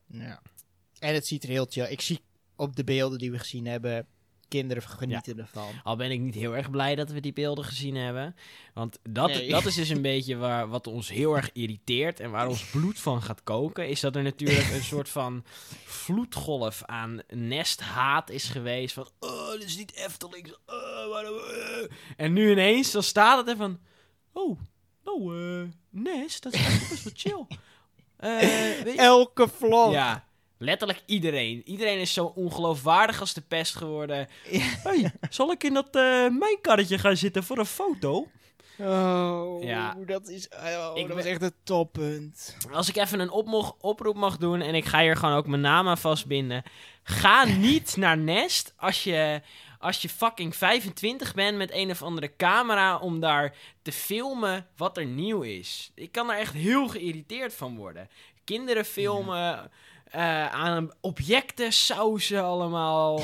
[0.07, 0.41] Ja.
[0.99, 1.91] En het ziet er heel chill.
[1.91, 2.19] Ik zie
[2.55, 4.07] op de beelden die we gezien hebben,
[4.51, 5.67] kinderen genieten ervan.
[5.83, 8.35] Al ben ik niet heel erg blij dat we die beelden gezien hebben.
[8.73, 9.49] Want dat, Nee.
[9.49, 12.19] dat is dus een beetje waar, wat ons heel erg irriteert.
[12.19, 13.87] En waar ons bloed van gaat koken.
[13.87, 15.43] Is dat er natuurlijk een soort van
[15.85, 18.93] vloedgolf aan nesthaat is geweest.
[18.93, 20.55] Van, oh, dit is niet Efteling.
[20.65, 21.87] Oh, waarom, eh."
[22.17, 23.79] En nu ineens, dan staat het er van...
[24.33, 24.59] Oh,
[25.03, 27.57] oh, eh, Nest, dat is eigenlijk best wel chill.
[28.21, 29.91] Eh, Elke vlog.
[29.91, 30.25] ja,
[30.61, 31.61] Letterlijk iedereen.
[31.65, 34.27] Iedereen is zo ongeloofwaardig als de pest geworden.
[34.49, 34.59] Ja.
[34.83, 38.27] Hey, zal ik in dat eh, mijn karretje gaan zitten voor een foto?
[38.77, 39.97] Oh, Ja.
[40.05, 42.57] dat is oh, Ik dat was echt het toppunt.
[42.71, 43.31] Als ik even een
[43.79, 46.63] oproep mag doen en ik ga hier gewoon ook mijn naam aan vastbinden.
[47.03, 49.41] Ga niet naar Nest als je,
[49.79, 54.97] als je fucking 25 bent met een of andere camera om daar te filmen wat
[54.97, 55.91] er nieuw is.
[55.95, 58.09] Ik kan er echt heel geïrriteerd van worden.
[58.43, 59.71] Kinderen filmen,
[60.11, 63.23] eh, aan objecten sausen allemaal.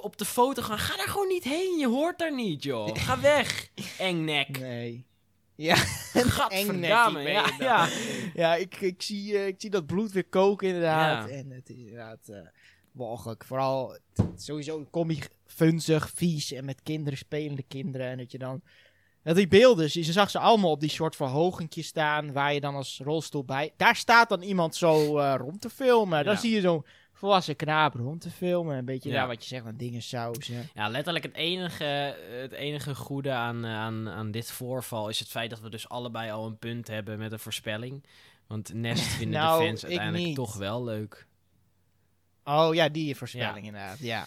[0.00, 0.78] Op de foto gaan.
[0.78, 1.78] Ga daar gewoon niet heen.
[1.78, 2.90] Je hoort daar niet, joh.
[2.92, 4.58] Ga weg, engnek.
[4.58, 5.06] Nee.
[5.54, 5.74] Ja,
[6.36, 7.22] Gadverdamme.
[7.22, 7.56] Ja, dan.
[7.58, 7.88] ja.
[8.34, 11.28] ja ik, ik, zie, eh, ik zie dat bloed weer koken inderdaad.
[11.28, 11.34] Ja.
[11.34, 12.38] En het is inderdaad eh
[12.98, 13.44] walgelijk.
[13.44, 13.98] Vooral
[14.36, 18.06] sowieso kom je funzig, vies en met kinderen, spelende kinderen.
[18.06, 18.62] En dat je dan...
[19.28, 22.74] Dat die beelden, je zag ze allemaal op die soort verhogentje staan, waar je dan
[22.74, 23.72] als rolstoel bij...
[23.76, 26.24] Daar staat dan iemand zo eh, rond te filmen.
[26.24, 26.40] Dan Ja.
[26.40, 28.76] zie je zo'n volwassen knaap rond te filmen.
[28.76, 29.26] Een beetje Ja.
[29.26, 30.68] wat je zegt, aan dingen sausen.
[30.74, 31.84] Ja, letterlijk het enige,
[32.40, 35.88] het enige goede aan, eh, aan, aan dit voorval is het feit dat we dus
[35.88, 38.04] allebei al een punt hebben met een voorspelling.
[38.46, 41.26] Want Nest vinden Nou, de fans ik uiteindelijk toch wel leuk.
[42.44, 43.98] Oh ja, die voorspelling inderdaad.
[43.98, 44.26] Ja.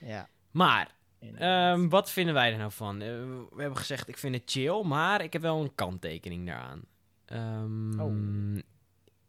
[0.00, 0.28] Ja.
[0.50, 0.88] Maar,
[1.34, 3.00] ehm, wat vinden wij er nou van?
[3.02, 3.08] Eh,
[3.50, 6.82] we hebben gezegd, ik vind het chill, maar ik heb wel een kanttekening daaraan.
[7.24, 8.58] Ehm, Oh.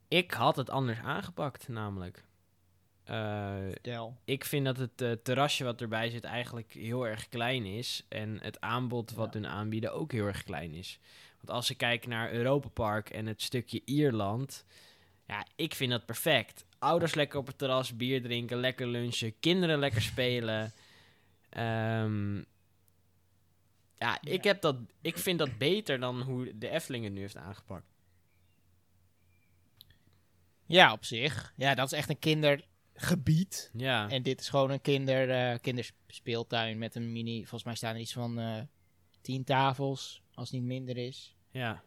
[0.08, 2.24] Ik had het anders aangepakt, namelijk.
[3.04, 3.56] Eh,
[4.26, 8.06] ik vind dat het eh, terrasje wat erbij zit eigenlijk heel erg klein is.
[8.10, 9.40] En het aanbod wat Ja.
[9.40, 11.00] hun aanbieden ook heel erg klein is.
[11.38, 14.66] Want als ik kijk naar Europa Park en het stukje Ierland.
[15.28, 16.66] Ja, ik vind dat perfect.
[16.80, 19.40] Ouders lekker op het terras, bier drinken, lekker lunchen.
[19.40, 20.72] Kinderen lekker spelen.
[21.54, 22.38] Ehm,
[23.98, 27.38] ja, ik, heb dat, ik vind dat beter dan hoe de Efteling het nu heeft
[27.38, 27.96] aangepakt.
[30.66, 31.54] Ja, op zich.
[31.58, 33.72] Ja, dat is echt een kindergebied.
[33.74, 37.40] Ja, En dit is gewoon een kinder, eh, kinderspeeltuin met een mini...
[37.40, 38.62] Volgens mij staan er iets van eh
[39.22, 41.36] tien tafels, als het niet minder is.
[41.52, 41.84] ja.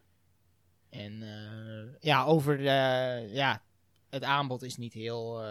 [0.91, 3.29] En eh, ja, over de...
[3.33, 3.63] Ja,
[4.11, 5.43] het aanbod is niet heel...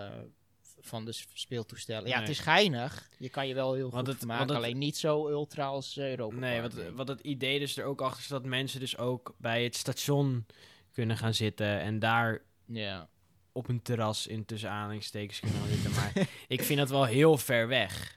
[0.80, 2.08] van de speeltoestellen.
[2.08, 2.22] Ja, Nee.
[2.22, 3.10] het is geinig.
[3.18, 5.98] Je kan je wel heel Want goed het- want het- alleen niet zo ultra als
[5.98, 9.36] Europa Nee, wat, wat het idee dus er ook achter is dat mensen dus ook
[9.38, 10.46] bij het station
[10.92, 13.10] kunnen gaan zitten en daar Ja.
[13.52, 15.92] op een terras in tussen aanhalingstekens kunnen gaan zitten.
[15.92, 16.12] Maar
[16.48, 18.14] ik vind dat wel heel ver weg.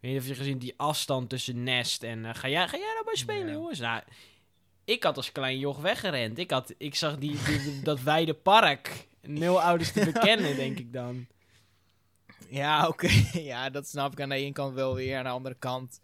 [0.00, 2.76] Ik weet niet of je gezien die afstand tussen Nest en eh, ga, jij, ga
[2.76, 3.52] jij nou bij spelen, Ja.
[3.52, 3.78] jongens?
[3.78, 4.02] Nou,
[4.84, 6.38] ik had als klein joch weggerend.
[6.38, 9.06] Ik, had, ik zag die, die- dat wijde park.
[9.22, 11.26] Nul ouders te bekennen, denk ik dan.
[12.48, 13.08] Ja, oké.
[13.52, 15.16] ja, dat snap ik aan de ene kant wel weer.
[15.18, 16.00] Aan de andere kant...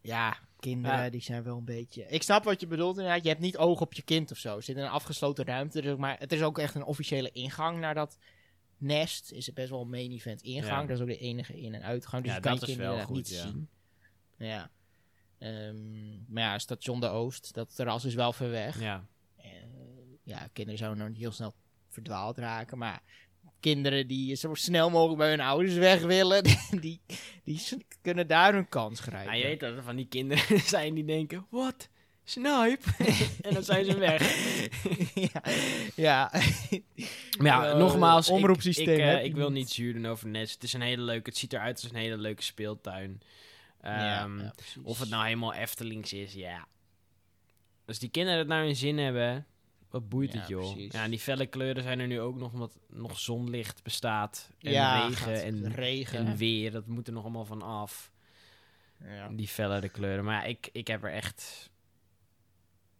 [0.00, 1.10] Ja, kinderen Ja.
[1.10, 2.06] die zijn wel een beetje...
[2.06, 3.22] Ik snap wat je bedoelt inderdaad.
[3.22, 4.54] Je hebt niet oog op je kind of zo.
[4.56, 5.80] Je zit in een afgesloten ruimte.
[5.80, 8.18] Dus maar het is ook echt een officiële ingang naar dat
[8.76, 9.32] nest.
[9.32, 10.80] Is het best wel een main event ingang.
[10.80, 10.86] Ja.
[10.86, 12.22] dat is ook de enige in- en uitgang.
[12.22, 13.42] Dus Ja, je kan dat je kinderen goed, niet ja.
[13.42, 13.68] zien.
[14.36, 14.70] Ja.
[15.38, 17.54] Ehm, maar ja, station de Oost.
[17.54, 18.80] Dat terras is wel ver weg.
[18.80, 19.06] Ja,
[20.22, 21.54] ja, kinderen zouden nog niet heel snel
[21.88, 23.02] verdwaald raken, maar
[23.64, 26.44] kinderen die zo snel mogelijk bij hun ouders weg willen,
[26.80, 27.00] die,
[27.44, 27.60] die
[28.02, 29.26] kunnen daar hun kans grijpen.
[29.26, 31.88] Nou, je weet dat er van die kinderen zijn die denken, wat?
[32.24, 32.78] Snipe?
[33.46, 34.20] en dan zijn ze weg.
[35.14, 35.42] ja,
[35.94, 36.30] ja.
[37.38, 39.70] Maar ja, Eh, nogmaals, omroepsysteem ik, eh, ik wil niet.
[39.70, 40.54] zuur doen over Nest.
[40.54, 43.20] Het is een hele leuke, het ziet eruit als een hele leuke speeltuin.
[43.82, 46.66] Ja, Ehm, ja, of het nou helemaal Eftelings is, ja.
[47.86, 49.46] Als die kinderen het naar hun zin hebben,
[49.94, 50.72] wat boeit Ja, het joh.
[50.72, 50.92] precies.
[50.92, 54.50] Ja, en die felle kleuren zijn er nu ook nog, omdat nog zonlicht bestaat.
[54.58, 56.18] En ja, regen en, regen.
[56.26, 58.12] en weer, dat moet er nog allemaal van af.
[59.04, 59.28] ja.
[59.28, 60.24] Die fellere kleuren.
[60.24, 61.70] Maar ja, ik, ik heb er echt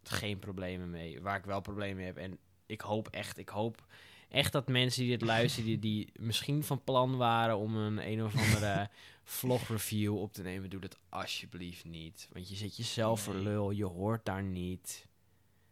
[0.03, 1.21] geen problemen mee.
[1.21, 2.17] Waar ik wel problemen mee heb.
[2.17, 3.87] En ik hoop echt, ik hoop
[4.29, 8.25] echt dat mensen die dit luisteren, die, die misschien van plan waren om een een
[8.25, 8.89] of andere
[9.25, 12.29] vlogreview op te nemen, doe dat alsjeblieft niet.
[12.33, 13.43] Want je zit jezelf voor Nee.
[13.43, 15.07] lul, je hoort daar niet.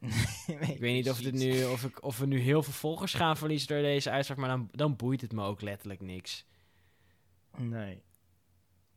[0.73, 1.53] Ik weet niet of, dit precies.
[1.53, 4.49] nu, of, ik, of we nu heel veel volgers gaan verliezen door deze uitspraak, maar
[4.49, 6.45] dan, dan boeit het me ook letterlijk niks.
[7.57, 8.03] Nee.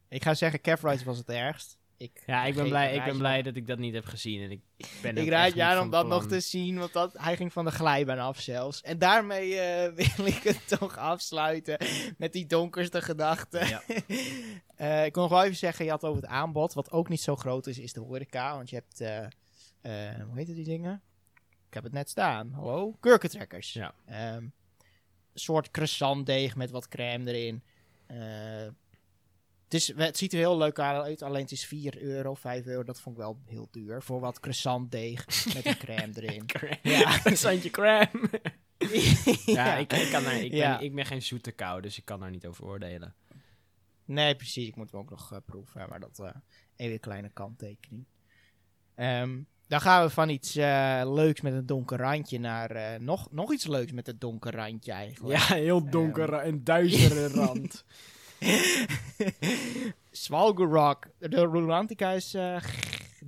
[0.09, 1.79] Ik ga zeggen, Cavrides was het ergst.
[1.99, 4.43] Ik, Ja, ik ben blij, ik ben blij dat ik dat niet heb gezien.
[4.43, 4.61] En ik
[5.03, 7.65] ben Ik raad je aan om dat nog te zien, want dat, hij ging van
[7.65, 8.83] de glijbaan af zelfs.
[8.83, 11.79] En daarmee eh, wil ik het toch afsluiten
[12.19, 13.69] met die donkerste gedachten.
[13.69, 13.83] Ja.
[14.77, 17.21] Eh, ik wil nog wel even zeggen, je had over het aanbod, wat ook niet
[17.21, 18.57] zo groot is, is de horeca.
[18.57, 19.27] Want je hebt, eh,
[20.27, 21.03] hoe heet die dingen?
[21.69, 22.53] Ik heb het net staan.
[22.53, 22.97] Hallo?
[23.01, 23.73] Kurkentrekkers.
[23.73, 23.95] Ja.
[24.07, 24.53] Een
[25.35, 27.63] soort croissantdeeg met wat crème erin.
[28.07, 28.69] Eh,
[29.65, 32.83] het, is, het ziet er heel leuk uit, alleen het is 4 euro, 5 euro.
[32.85, 34.03] Dat vond ik wel heel duur.
[34.03, 36.47] Voor wat croissantdeeg met een crème erin.
[36.47, 36.79] Crème.
[36.83, 37.21] Ja.
[37.27, 38.11] Een Sandje crème.
[39.47, 40.77] Ja, ik, ik, kan daar, ik, Ja.
[40.77, 43.15] ben, ik ben geen zoete kou, dus ik kan daar niet over oordelen.
[44.05, 44.69] Nee, precies.
[44.69, 45.89] Ik moet hem ook nog eh, proeven.
[45.89, 46.35] Maar dat eh
[46.77, 48.05] even een kleine kanttekening.
[48.95, 53.29] Ehm, dan gaan we van iets eh, leuks met een donker randje naar eh, nog,
[53.31, 55.39] nog iets leuks met een donker randje eigenlijk.
[55.39, 57.85] Ja, heel donker en duistere rand.
[60.11, 61.07] Svalgorok.
[61.19, 62.57] De Rolantica is eh,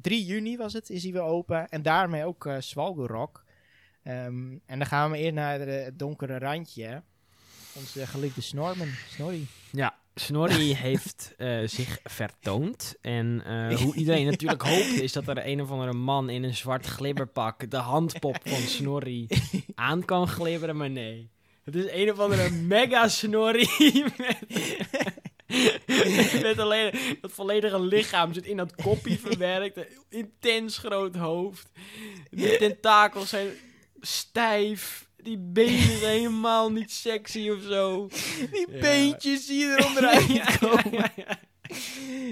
[0.03, 1.69] 3 juni was het, is hij weer open.
[1.69, 3.45] En daarmee ook eh Svalgorok.
[4.03, 7.03] Ehm, en dan gaan we eerst naar het donkere randje.
[7.75, 8.89] Onze geliefde Snorman.
[9.09, 9.47] Snorri.
[9.71, 12.95] Ja, Snorri heeft eh, zich vertoond.
[13.01, 16.57] En eh, hoe iedereen natuurlijk hoopte, is dat er een of andere man in een
[16.57, 19.27] zwart glibberpak de handpop van Snorri
[19.75, 20.77] aan kan glibberen.
[20.77, 21.31] Maar nee,
[21.65, 23.69] het is een of andere mega Snorri
[24.17, 24.39] met,
[26.43, 29.77] met alleen dat volledige lichaam zit in dat koppie verwerkt.
[29.77, 31.71] Een intens groot hoofd.
[32.31, 33.49] De tentakels zijn
[34.01, 35.08] stijf.
[35.29, 38.09] Die benen zijn helemaal niet sexy of zo.
[38.51, 38.81] Die Ja.
[38.81, 40.93] beentjes zie je er onderuit Ja, komen.
[40.93, 41.39] ja, ja.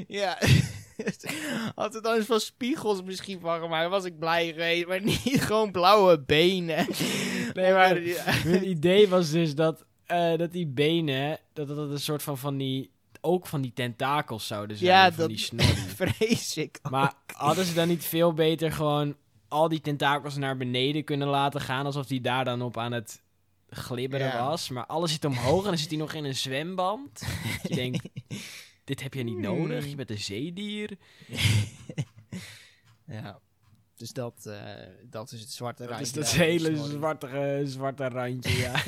[0.09, 0.39] Ja.
[1.75, 4.87] Had het dan eens van spiegels misschien van gemaakt, was ik blij geweest.
[4.87, 6.87] Maar niet gewoon blauwe benen.
[7.55, 8.25] Nee, maar ja.
[8.45, 12.57] Mijn idee was dus dat, eh, dat die benen, dat dat een soort van van
[12.57, 15.75] die, ook van die tentakels zouden zijn, Ja, van dat- die snorri.
[15.75, 16.79] vrees ik.
[16.91, 19.17] Maar hadden ze dan niet veel beter gewoon
[19.49, 23.23] al die tentakels naar beneden kunnen laten gaan, alsof die daar dan op aan het
[23.69, 24.69] glibberen was.
[24.69, 27.25] Maar alles zit omhoog en dan zit hij nog in een zwembad.
[27.63, 28.09] je denkt,
[28.85, 29.89] dit heb je niet nodig, Hmm.
[29.89, 30.97] je bent een zeedier.
[33.07, 33.41] Ja.
[33.97, 34.61] Dus dat, eh,
[35.03, 36.07] dat is het zwarte Dat randje.
[36.07, 38.73] is dat hele zwarte, zwarte randje, ja.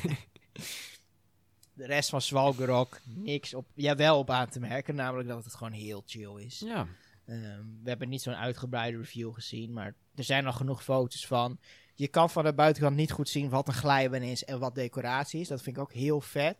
[1.72, 4.94] De rest van Svalgerok, niks op, ja, wel op aan te merken.
[4.94, 6.58] Namelijk dat het gewoon heel chill is.
[6.58, 6.86] ja.
[7.26, 11.58] Ehm, we hebben niet zo'n uitgebreide review gezien, maar er zijn al genoeg foto's van.
[11.94, 15.40] Je kan van de buitenkant niet goed zien wat een glijbaan is en wat decoratie
[15.40, 15.48] is.
[15.48, 16.56] Dat vind ik ook heel vet.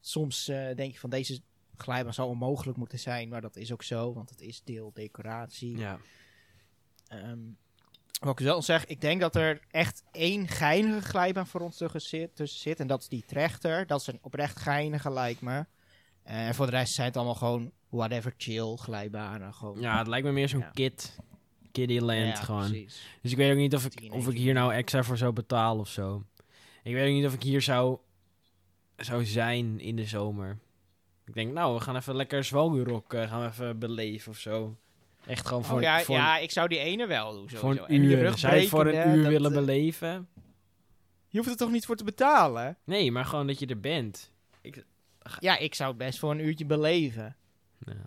[0.00, 1.40] Soms eh, denk je van deze
[1.76, 5.76] glijbaan zou onmogelijk moeten zijn, maar dat is ook zo, want het is deel decoratie.
[5.78, 5.98] ja.
[7.08, 7.38] Ehm,
[8.20, 12.48] wat ik wel zeg, ik denk dat er echt één geinige glijbaan voor ons tussen
[12.48, 13.86] zit, en dat is die trechter.
[13.86, 15.66] Dat is een oprecht geinige, lijkt me.
[16.22, 19.54] En voor de rest zijn het allemaal gewoon whatever chill glijbanen.
[19.54, 19.80] Gewoon.
[19.80, 20.70] Ja, het lijkt me meer zo'n Ja.
[20.70, 21.16] kid,
[21.74, 22.68] Kiddieland Ja, gewoon.
[22.68, 23.02] precies.
[23.20, 25.32] Dus ik weet ook niet of ik, Teenage of ik hier nou extra voor zou
[25.32, 26.22] betalen of zo.
[26.82, 27.98] Ik weet ook niet of ik hier zou,
[28.96, 30.58] zou zijn in de zomer.
[31.26, 34.76] Ik denk, nou, we gaan even lekker Zwalgurok uh, gaan we even beleven of zo.
[35.26, 37.50] Echt gewoon voor, oh, ja, voor, ja, ik zou die ene wel doen.
[37.50, 38.38] voor een En die uur.
[38.38, 40.28] Zou je het voor een uur dat, willen eh, beleven?
[41.28, 42.76] Je hoeft er toch niet voor te betalen?
[42.84, 44.32] Nee, maar gewoon dat je er bent.
[45.38, 47.36] Ja, ik zou het best voor een uurtje beleven.
[47.86, 48.04] Ja,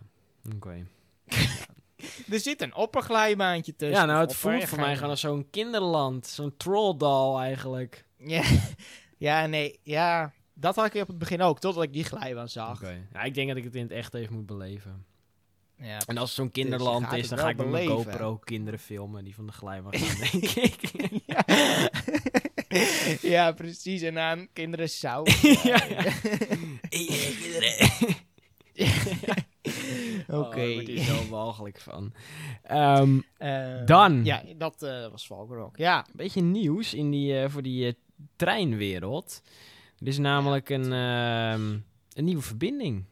[0.55, 0.85] oké.
[2.31, 3.97] Er zit een opperglijbaantje tussen.
[3.97, 6.27] Ja, nou, het voelt voor mij gewoon als zo'n kinderland.
[6.27, 8.05] Zo'n trolldal eigenlijk.
[8.17, 8.43] Ja,
[9.17, 10.33] ja, nee, ja.
[10.53, 12.75] Dat had ik op het begin ook, totdat ik die glijbaan zag.
[12.81, 13.07] Oké.
[13.13, 15.05] Ja, ik denk dat ik het in het echt even moet beleven.
[15.79, 17.87] Ja, En als het zo'n je kinderland is, dan ga ik met mijn.
[17.87, 21.21] GoPro kinderen filmen die van de glijbaan gaan, denk ik.
[21.25, 21.45] ja.
[23.21, 24.01] ja, precies.
[24.01, 25.39] En aan kinderen zout.
[25.41, 26.01] ja, ja.
[26.89, 27.89] Hey, kinderen.
[30.41, 30.59] Oké.
[30.59, 32.13] Oh, ik word hier zo walgelijk van.
[32.63, 34.25] Ehm, Eh, Dan.
[34.25, 35.77] Ja, dat eh, was Valgerok.
[35.77, 35.97] Ja.
[36.07, 37.97] een beetje nieuws in die, eh, voor die
[38.35, 39.41] treinwereld.
[39.99, 41.77] Er is namelijk een, ehm,
[42.13, 43.05] een nieuwe verbinding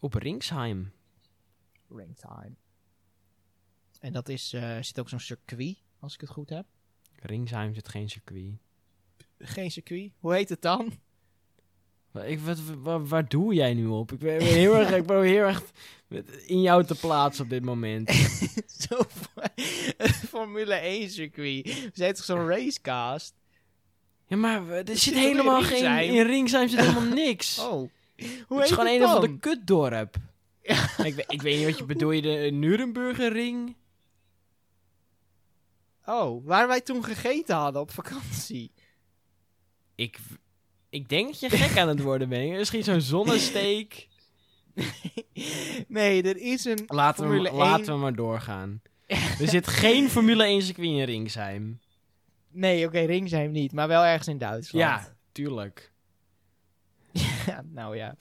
[0.00, 0.92] op Ringsheim.
[1.88, 2.54] Ringtime.
[4.00, 4.48] En dat is,
[4.80, 6.66] zit ook zo'n circuit, als ik het goed heb.
[7.12, 8.52] Ringsheim zit geen circuit.
[9.38, 10.12] Geen circuit.
[10.18, 10.92] Hoe heet het dan?
[12.24, 14.12] Ik, wat, wa- waar doe jij nu op?
[14.12, 15.62] Ik ben heel erg, ik ben heel erg
[16.08, 18.10] met- in jou te plaatsen op dit moment.
[18.88, 18.98] Zo
[20.28, 21.64] Formule 1 circuit.
[21.64, 23.34] We zijn toch zo'n racecast?
[24.26, 26.14] Ja, maar er zit helemaal in geen...
[26.14, 27.58] In Ringsheim zit helemaal niks.
[27.68, 27.90] Oh.
[28.46, 29.14] Hoe het is gewoon het een of dan?
[29.22, 30.16] ander kutdorp.
[30.62, 32.10] Ik, weet- ik weet niet wat je bedoel.
[32.10, 33.76] Je de Nuremberger ring?
[36.06, 38.70] Oh, waar wij toen gegeten hadden op vakantie.
[39.94, 40.18] Ik,
[40.96, 42.50] ik denk dat je gek aan het worden bent.
[42.50, 44.08] Misschien zo'n zonnesteek.
[45.88, 47.58] nee, er is een Laten we, Formule 1...
[47.58, 48.82] laten we maar doorgaan.
[49.40, 51.80] Er zit geen Formule 1 circuit in Ringsheim.
[52.50, 54.84] Nee, oké, Ringsheim niet, maar wel ergens in Duitsland.
[54.84, 55.92] Ja, tuurlijk.
[57.46, 58.16] Ja, nou ja.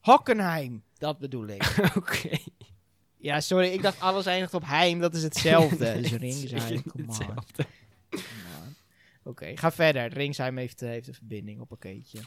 [0.00, 1.76] Hockenheim, dat bedoel ik.
[1.96, 2.38] Oké.
[3.16, 6.00] ja, sorry, ik dacht alles eindigt op heim, dat is hetzelfde.
[6.00, 6.82] dus Ringsheim.
[9.28, 10.12] Oké, ga verder.
[10.12, 12.18] Ringsheim heeft, eh, heeft een verbinding op een keetje.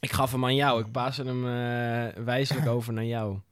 [0.00, 0.80] Ik gaf hem aan jou.
[0.84, 3.38] Ik paas hem eh, wijzelijk over naar jou.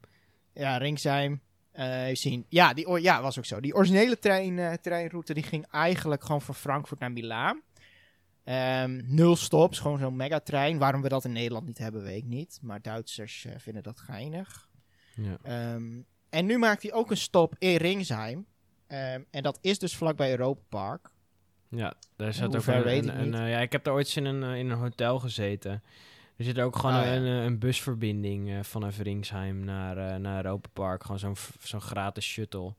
[0.55, 1.41] Ja, Ringsheim.
[1.73, 2.45] even zien.
[2.49, 3.59] Ja, die, ja, was ook zo.
[3.59, 7.61] Die originele trein, treinroute die ging eigenlijk gewoon van Frankfurt naar Milaan.
[8.43, 10.77] Ehm, nul stops, gewoon zo'n megatrein.
[10.77, 12.59] Waarom we dat in Nederland niet hebben, weet ik niet.
[12.61, 14.69] Maar Duitsers vinden dat geinig.
[15.15, 15.37] Ja.
[15.43, 18.45] Ehm, en nu maakt hij ook een stop in Ringsheim.
[18.87, 21.12] Ehm, en dat is dus vlakbij Europa Park.
[21.75, 24.15] Ja, daar zat ook een, weet een- ik een, eh, ja, ik heb daar ooit
[24.15, 25.83] in een, eh, in een hotel gezeten.
[26.37, 30.69] Er zit ook gewoon Oh, een, eh, een busverbinding eh, vanaf Ringsheim naar, naar Europa
[30.73, 31.01] Park.
[31.03, 32.73] Gewoon zo'n zo'n gratis shuttle.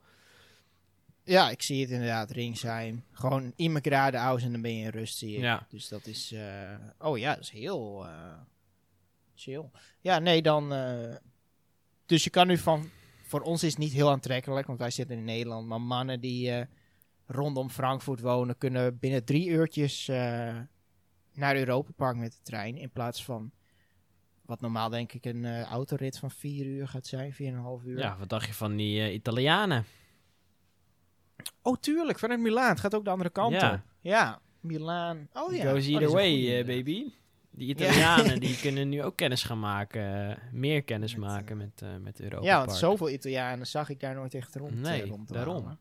[1.24, 3.04] Ja, ik zie het inderdaad, Ringsheim.
[3.12, 5.40] Gewoon in mijn grade aus en dan ben je in rust, zie ik.
[5.42, 5.66] Ja.
[5.68, 6.34] Dus dat is...
[6.98, 8.06] oh ja, dat is heel
[9.34, 9.64] chill.
[10.00, 10.68] Ja, nee, dan...
[12.06, 12.90] dus je kan nu van...
[13.26, 15.66] Voor ons is het niet heel aantrekkelijk, want wij zitten in Nederland.
[15.66, 16.66] Maar mannen die
[17.26, 18.58] rondom Frankfurt wonen...
[18.58, 20.56] kunnen binnen drie uurtjes eh,
[21.34, 22.76] naar Europa Park met de trein.
[22.76, 23.50] In plaats van...
[24.46, 27.32] Wat normaal denk ik een eh, autorit van vier uur gaat zijn.
[27.32, 27.98] Vier en een half uur.
[27.98, 29.84] Ja, wat dacht je van die eh, Italianen?
[31.62, 32.68] Oh, tuurlijk, vanuit Milaan.
[32.68, 33.72] Het gaat ook de andere kant Ja.
[33.72, 33.80] op.
[34.00, 35.28] Ja, Milaan.
[35.32, 35.70] Oh ja.
[35.70, 37.12] Goes Oh, dat either way, baby.
[37.50, 40.38] Die Italianen die kunnen nu ook kennis gaan maken.
[40.52, 42.78] meer kennis Met, maken met, eh met Europa Ja, want Park.
[42.78, 44.80] zoveel Italianen zag ik daar nooit echt rond.
[44.80, 45.78] Nee, rond daarom.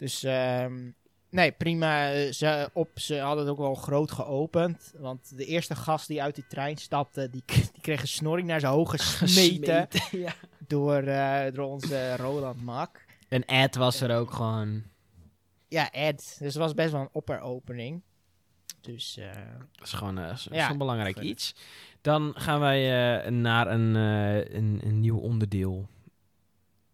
[0.00, 0.90] Dus, ehm,
[1.30, 2.12] nee, prima.
[2.12, 4.92] Eh, Ze, op, ze hadden het ook wel groot geopend.
[4.98, 8.60] Want de eerste gast die uit die trein stapte, die, die kreeg een snorring naar
[8.60, 9.86] zijn hoog gesmeten.
[9.90, 10.32] Gesmeten, ja.
[10.66, 13.04] door, eh, door onze Roland Mak.
[13.28, 14.82] En Ed was er ook gewoon.
[15.68, 16.16] Ja, Ed.
[16.38, 18.02] Dus het was best wel een opperopening.
[18.80, 19.30] Dus, eh,
[19.72, 21.54] Dat is gewoon zo- Ja, zo'n belangrijk iets.
[22.00, 22.80] Dan gaan wij
[23.24, 25.86] eh, naar een, eh, een, een nieuw onderdeel.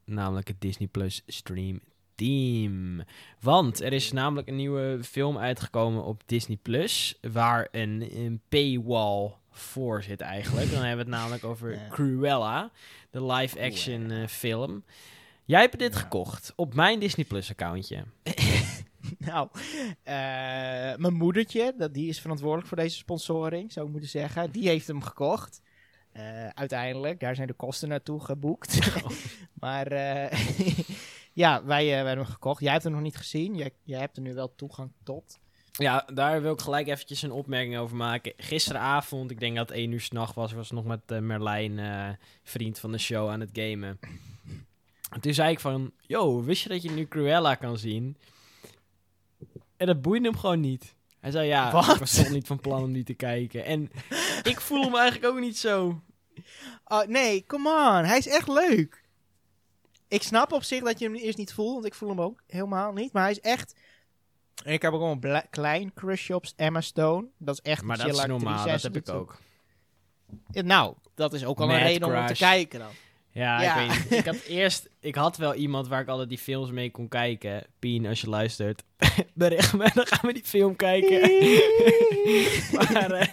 [0.04, 1.80] Namelijk het Disney Plus Stream
[2.16, 3.02] Team.
[3.40, 7.18] Want er is namelijk een nieuwe film uitgekomen op Disney Plus.
[7.32, 10.70] Waar een, een paywall voor zit eigenlijk.
[10.70, 11.88] Dan hebben we het namelijk over Ja.
[11.90, 12.70] Cruella.
[13.10, 14.84] De live-action eh, film.
[15.44, 18.04] Jij hebt dit gekocht op mijn Disney Plus accountje.
[19.18, 19.48] Nou,
[20.02, 20.14] eh,
[20.96, 24.50] mijn moedertje, dat, die is verantwoordelijk voor deze sponsoring, zou ik moeten zeggen.
[24.50, 25.60] Die heeft hem gekocht.
[26.12, 28.78] Eh, uiteindelijk, daar zijn de kosten naartoe geboekt.
[29.62, 30.38] maar eh,
[31.36, 32.60] ja, wij, eh, wij hebben hem gekocht.
[32.60, 33.54] Jij hebt hem nog niet gezien.
[33.54, 35.38] Jij, jij hebt er nu wel toegang tot.
[35.72, 38.32] Ja, daar wil ik gelijk eventjes een opmerking over maken.
[38.36, 42.08] Gisteravond, ik denk dat het 1 uur s'nacht was, was nog met eh, Merlijn, eh,
[42.42, 43.98] vriend van de show, aan het gamen.
[45.10, 48.16] En toen zei ik van, yo, wist je dat je nu Cruella kan zien?
[49.76, 50.94] En dat boeide hem gewoon niet.
[51.20, 51.92] Hij zei, ja, Wat?
[51.92, 53.64] ik was toch niet van plan om die te kijken.
[53.64, 53.90] En
[54.42, 56.02] ik voel hem eigenlijk ook niet zo.
[56.84, 58.04] Oh, nee, come on.
[58.04, 59.04] Hij is echt leuk.
[60.08, 62.42] Ik snap op zich dat je hem eerst niet voelt, want ik voel hem ook
[62.46, 63.12] helemaal niet.
[63.12, 63.74] Maar hij is echt...
[64.64, 67.26] En ik heb ook een bla- klein crushje op Emma Stone.
[67.38, 69.38] Dat is echt Maar een dat is normaal, dat heb ik ook.
[70.50, 72.38] Ja, Nou, dat is ook al een reden om te crush.
[72.38, 72.90] kijken dan.
[73.30, 73.76] Ja, Ja.
[73.80, 74.18] ik weet niet.
[74.18, 77.66] Ik had eerst, ik had wel iemand waar ik altijd die films mee kon kijken.
[77.78, 78.82] Pien, als je luistert,
[79.34, 81.20] bericht me, dan gaan we die film kijken.
[82.92, 83.28] maar eh,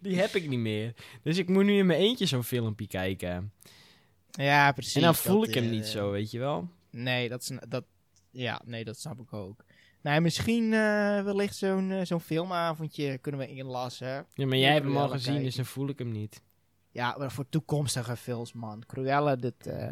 [0.00, 0.94] die heb ik niet meer.
[1.22, 3.52] Dus ik moet nu in mijn eentje zo'n filmpje kijken.
[4.36, 4.94] Ja, precies.
[4.94, 6.68] en dan voel dat, ik hem eh, niet zo, weet je wel.
[6.90, 7.84] Nee, dat, dat,
[8.30, 9.64] ja, nee, dat snap ik ook.
[10.02, 14.26] Nou, misschien eh, wellicht zo'n eh, zo'n filmavondje kunnen we inlassen.
[14.34, 15.44] Ja, maar jij hebt hem al gezien, kijken.
[15.44, 16.42] dus dan voel ik hem niet.
[16.90, 18.82] Ja, maar voor toekomstige films, man.
[18.86, 19.66] Cruella, dit...
[19.66, 19.88] eh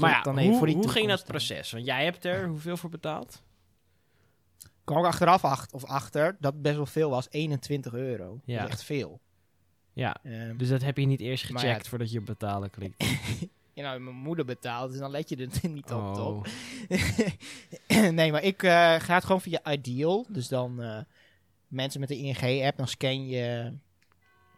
[0.00, 1.70] Maar ja, dan hoe, voor die hoe ging dat proces?
[1.70, 3.42] Want jij hebt er hoeveel voor betaald?
[4.84, 7.26] kwam ik achteraf acht, of achter dat best wel veel was.
[7.30, 8.40] 21 euro.
[8.44, 8.58] Ja.
[8.58, 9.20] Dat is echt veel.
[9.94, 13.04] Ja, Ehm, dus dat heb je niet eerst gecheckt ja, voordat je op betalen klikt.
[13.74, 16.00] ja, nou, mijn moeder betaalt, dus dan let je er niet op.
[16.00, 16.14] Oh.
[16.14, 16.46] toch?
[18.10, 20.26] nee, maar ik eh, ga het gewoon via Ideal.
[20.28, 20.98] Dus dan eh,
[21.68, 23.72] mensen met de ING-app, dan scan je...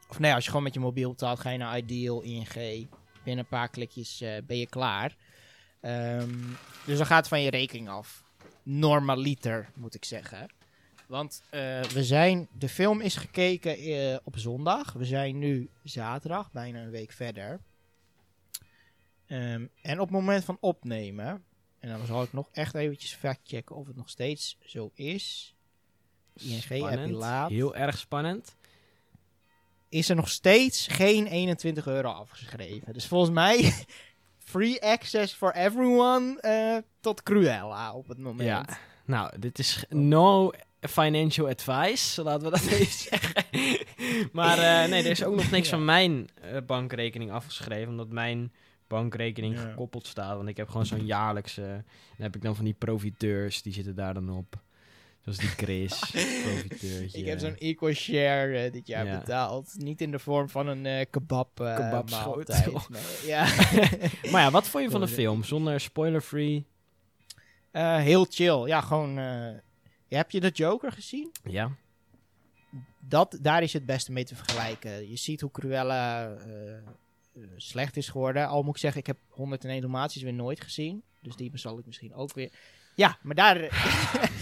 [0.08, 2.88] Of nee, als je gewoon met je mobiel betaalt, ga je naar Ideal, ING.
[3.24, 5.16] Binnen een paar klikjes eh, ben je klaar.
[5.80, 6.38] Ehm,
[6.84, 8.24] dus dan gaat het van je rekening af.
[8.62, 10.46] Normaliter, moet ik zeggen.
[11.06, 14.92] Want eh, we zijn, de film is gekeken eh, op zondag.
[14.92, 17.60] We zijn nu zaterdag, bijna een week verder.
[19.26, 21.44] Ehm, en op het moment van opnemen,
[21.78, 25.54] en dan zal ik nog echt eventjes factchecken of het nog steeds zo is.
[26.32, 27.10] ING heb je Spannend.
[27.10, 27.50] laat.
[27.50, 28.56] Heel erg spannend.
[29.88, 32.92] Is er nog steeds geen 21 euro afgeschreven.
[32.92, 33.72] Dus volgens mij
[34.38, 38.48] free access for everyone eh, tot Cruella op het moment.
[38.48, 43.44] Ja, nou, dit is no financial advice, laten we dat even zeggen.
[44.32, 45.76] maar eh, nee, er is ook nog niks Ja.
[45.76, 48.52] van mijn eh, bankrekening afgeschreven, omdat mijn
[48.86, 49.60] bankrekening Ja.
[49.60, 50.36] gekoppeld staat.
[50.36, 51.60] Want ik heb gewoon zo'n jaarlijkse,
[52.16, 54.64] dan heb ik dan van die profiteurs, die zitten daar dan op.
[55.20, 55.98] Zoals die Chris,
[56.44, 57.18] profiteurtje.
[57.18, 59.18] Ik heb zo'n equal share eh, dit jaar Ja.
[59.18, 59.74] betaald.
[59.78, 62.72] Niet in de vorm van een eh, kebab Kebabschotel.
[62.72, 62.88] maaltijd.
[62.88, 63.02] Nee,
[63.32, 63.44] ja.
[64.30, 65.44] Maar ja, wat vond je van de film?
[65.44, 66.66] Zonder spoiler-free?
[67.72, 68.66] Heel chill.
[68.66, 69.18] Ja, gewoon...
[70.08, 71.32] heb je de Joker gezien?
[71.44, 71.76] Ja.
[72.98, 75.10] dat, daar is het beste mee te vergelijken.
[75.10, 76.82] Je ziet hoe Cruella eh, eh,
[77.56, 78.48] slecht is geworden.
[78.48, 81.02] Al moet ik zeggen, ik heb 101 Dalmatiërs weer nooit gezien.
[81.20, 82.52] Dus die zal ik misschien ook weer...
[82.94, 83.58] Ja, maar daar,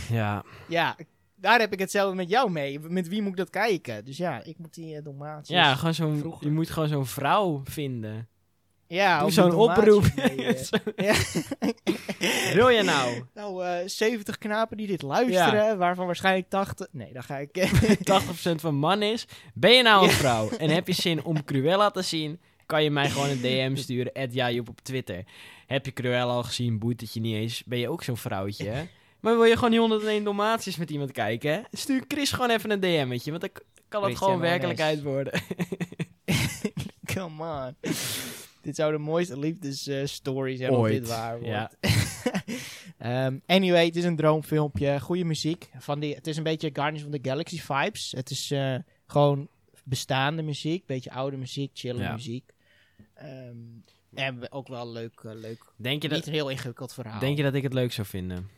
[0.09, 0.97] Ja, ja,
[1.35, 2.81] daar heb ik hetzelfde met jou mee.
[2.81, 4.05] Met wie moet ik dat kijken?
[4.05, 5.49] Dus ja, ik moet die uh, Dalmatiërs...
[5.49, 8.29] ja gewoon zo'n, je moet gewoon zo'n vrouw vinden.
[8.95, 10.05] Ja Doe zo'n oproep.
[10.05, 10.63] eh.
[11.07, 11.15] Ja.
[12.55, 13.23] Wil je nou?
[13.35, 16.87] Nou, eh 70 knapen die dit luisteren, waarvan waarschijnlijk 80...
[16.91, 17.69] Nee, dan ga ik...
[18.53, 19.27] 80% van man is.
[19.55, 22.41] Ben je nou een vrouw en heb je zin om Cruella te zien?
[22.67, 24.13] Kan je mij gewoon een DM sturen.
[24.31, 25.25] Jajoep op Twitter.
[25.67, 26.79] Heb je Cruella al gezien?
[26.79, 27.63] Boeit het je niet eens?
[27.67, 28.69] Ben je ook zo'n vrouwtje?
[28.69, 28.83] hè?
[29.21, 31.53] Maar wil je gewoon die 101 Dalmatiërs met iemand kijken?
[31.53, 31.61] hè?
[31.73, 33.31] Stuur Chris gewoon even een DM'tje.
[33.31, 33.51] Want dan
[33.89, 35.41] kan het gewoon werkelijkheid worden.
[37.15, 37.77] Come on.
[38.65, 41.47] Dit zou de mooiste liefdesstory zijn als dit waar wordt.
[41.49, 41.71] ja.
[42.99, 45.01] Ehm, anyway, het is een droomfilmpje.
[45.01, 45.71] Goede muziek.
[45.79, 48.13] Van die, het is een beetje Guardians of the Galaxy vibes.
[48.17, 48.75] Het is eh,
[49.07, 49.49] gewoon
[49.85, 50.87] bestaande muziek.
[50.87, 52.13] Beetje oude muziek, chille Ja.
[52.13, 52.53] muziek.
[53.15, 53.57] Ehm,
[54.15, 55.21] en ook wel leuk.
[55.25, 55.65] eh, leuk.
[55.77, 57.19] Denk je, Niet dat, een heel ingewikkeld verhaal.
[57.21, 58.49] denk je dat ik het leuk zou vinden?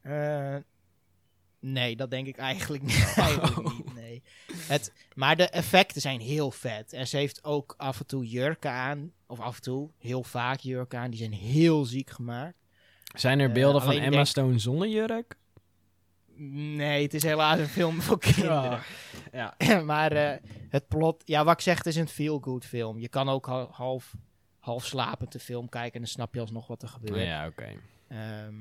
[0.00, 0.56] Eh,
[1.60, 3.12] nee, dat denk ik eigenlijk niet.
[3.16, 3.89] Eigenlijk niet nee.
[4.70, 6.92] Het, maar de effecten zijn heel vet.
[6.92, 9.12] En ze heeft ook af en toe jurken aan.
[9.26, 11.10] Of af en toe, heel vaak jurken aan.
[11.10, 12.56] Die zijn heel ziek gemaakt.
[13.14, 15.38] Zijn er Eh, beelden van Emma denk- Stone zonder jurk?
[16.76, 18.80] Nee, het is helaas een film voor kinderen.
[19.32, 19.54] Ja.
[19.84, 20.36] maar eh,
[20.68, 22.98] het plot, ja, wat ik zeg, het is een feel-good film.
[22.98, 24.14] Je kan ook ha- half,
[24.58, 27.18] half slapend de film kijken en dan snap je alsnog wat er gebeurt.
[27.18, 27.68] Oh ja, oké.
[28.08, 28.54] Ehm,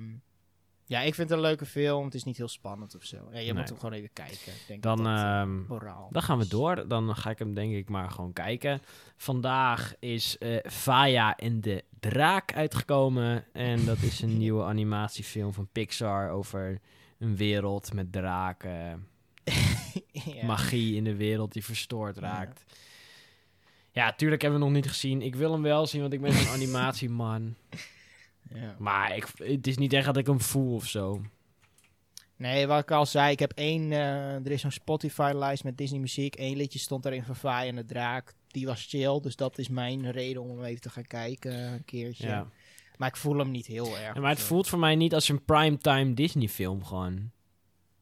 [0.89, 2.05] ja, ik vind het een leuke film.
[2.05, 3.17] Het is niet heel spannend of zo.
[3.31, 3.53] Ja, je Nee.
[3.53, 4.53] moet hem gewoon even kijken.
[4.67, 6.87] Denk Dan, dat eh, ehm, moraal dan gaan we door.
[6.87, 8.81] Dan ga ik hem denk ik maar gewoon kijken.
[9.17, 13.45] Vandaag is eh Faya en de Draak uitgekomen.
[13.53, 16.79] En dat is een nieuwe animatiefilm van Pixar over
[17.19, 19.07] een wereld met draken.
[20.11, 20.45] ja.
[20.45, 22.63] Magie in de wereld die verstoord raakt.
[23.91, 25.21] Ja, tuurlijk hebben we hem nog niet gezien.
[25.21, 27.55] Ik wil hem wel zien, want ik ben een animatieman.
[28.53, 28.75] Ja.
[28.79, 31.21] Maar ik, het is niet echt dat ik hem voel of zo.
[32.35, 33.91] Nee, wat ik al zei, ik heb één...
[33.91, 36.35] eh, er is zo'n Spotify-lijst met Disney muziek.
[36.39, 38.33] Eén liedje stond erin van Vaai en de Draak.
[38.47, 41.71] Die was chill, dus dat is mijn reden om hem even te gaan kijken eh,
[41.71, 42.27] een keertje.
[42.27, 42.47] Ja.
[42.97, 44.15] Maar ik voel hem niet heel erg.
[44.15, 44.45] Ja, maar het zo.
[44.45, 47.31] voelt voor mij niet als een primetime Disney film gewoon.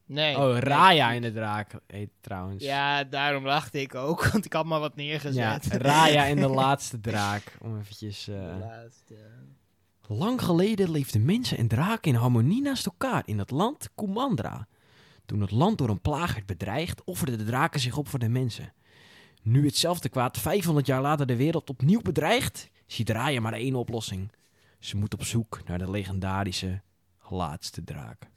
[0.06, 0.36] Nee.
[0.38, 2.64] Oh, Raya in de draak heet trouwens.
[2.64, 5.66] Ja, daarom lachte ik ook, want ik had maar wat Ja, neergezet.
[5.66, 7.56] Raya en de laatste draak.
[7.60, 8.28] Om eventjes...
[8.28, 9.14] eh, De laatste.
[10.10, 14.66] Lang geleden leefden mensen en draken in harmonie naast elkaar in het land Kumandra.
[15.26, 18.28] Toen het land door een plaag werd bedreigd, offerden de draken zich op voor de
[18.28, 18.72] mensen.
[19.42, 24.32] Nu hetzelfde kwaad 500 jaar later de wereld opnieuw bedreigt, ziet Raya maar één oplossing.
[24.78, 26.82] Ze moet op zoek naar de legendarische
[27.28, 28.30] laatste draak.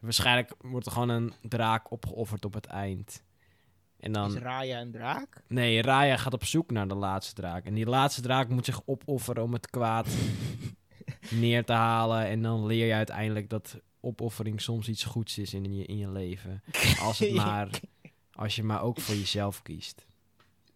[0.00, 3.22] Waarschijnlijk wordt er gewoon een draak opgeofferd op het eind.
[4.00, 4.34] En dan...
[4.34, 5.42] Is Raya een draak?
[5.48, 7.64] Nee, Raya gaat op zoek naar de laatste draak.
[7.64, 10.08] En die laatste draak moet zich opofferen om het kwaad
[11.30, 12.26] neer te halen.
[12.26, 16.10] En dan leer je uiteindelijk dat opoffering soms iets goeds is in je, in je
[16.10, 16.62] leven.
[17.00, 17.68] Als, het maar,
[18.32, 20.06] als je maar ook voor jezelf kiest.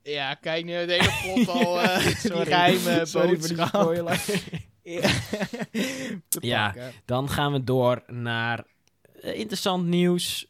[0.02, 1.80] Ja, kijk nu het hele plot al.
[1.82, 2.44] eh die Sorry.
[2.44, 3.68] geheime Sorry voor die boodschap.
[3.68, 4.20] spoiler.
[6.40, 6.74] Ja.
[7.04, 8.64] Dan gaan we door naar
[9.20, 10.46] eh, interessant nieuws.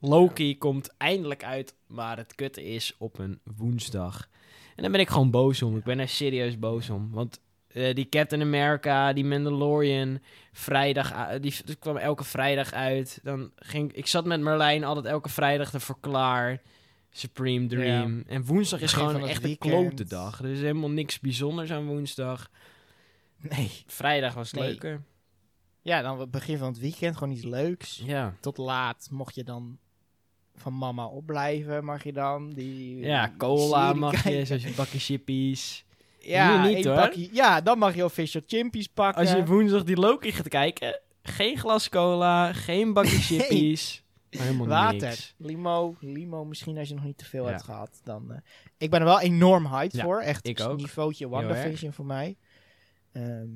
[0.00, 4.28] Loki komt eindelijk uit, maar het kutte is op een woensdag.
[4.76, 5.76] En daar ben ik gewoon boos om.
[5.76, 7.10] Ik ben er serieus boos om.
[7.10, 10.18] Want eh, die Captain America, die Mandalorian,
[10.52, 13.18] vrijdag, die, die kwam elke vrijdag uit.
[13.22, 16.60] Dan ging, ik zat met Merlijn altijd elke vrijdag te verklaar.
[17.10, 18.24] Supreme Dream.
[18.26, 20.38] En woensdag is gewoon echt een klote dag.
[20.38, 22.50] Er is helemaal niks bijzonders aan woensdag.
[23.40, 23.70] Nee.
[23.86, 24.68] Vrijdag was Nee.
[24.68, 25.02] leuker.
[25.82, 28.02] Ja, dan het begin van het weekend gewoon iets leuks.
[28.04, 28.34] Ja.
[28.40, 29.78] Tot laat mocht je dan
[30.54, 32.50] van mama opblijven, mag je dan.
[32.52, 35.84] Die, Ja, cola mag je, zoals je bakje chippies.
[36.28, 36.96] Ja, Nu niet, één hoor.
[36.96, 39.20] bakje- ja, dan mag je official chimpies pakken.
[39.22, 44.02] Als je woensdag die Loki gaat kijken, geen glas cola, geen bakje chippies.
[44.30, 45.34] maar helemaal Water, niks.
[45.36, 47.50] limo, limo misschien als je nog niet te veel Ja.
[47.50, 48.00] hebt gehad.
[48.04, 48.38] Dan, eh,
[48.78, 50.20] ik ben er wel enorm hyped Ja, voor.
[50.20, 50.76] Echt ik ook.
[50.76, 51.28] niveautje.
[51.28, 52.36] WandaVision voor mij.
[53.12, 53.46] Ehm,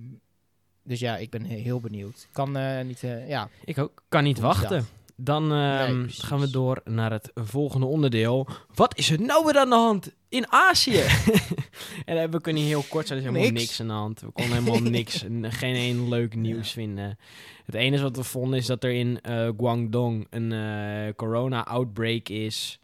[0.82, 2.28] dus ja, ik ben he- heel benieuwd.
[2.32, 3.48] Kan eh, niet, eh, ja.
[3.64, 4.02] Ik ook.
[4.08, 4.60] Kan niet Woensdag.
[4.70, 4.86] wachten.
[5.24, 8.48] Dan ehm, Nee, gaan we door naar het volgende onderdeel.
[8.74, 11.02] Wat is er nou weer aan de hand in Azië?
[12.04, 13.66] en eh, we kunnen hier heel kort zijn, er is helemaal Niks.
[13.66, 14.20] niks, aan de hand.
[14.20, 17.18] We konden helemaal niks, geen één leuk nieuws vinden.
[17.64, 22.78] Het enige wat we vonden is dat er in eh, Guangdong een eh, corona-outbreak is.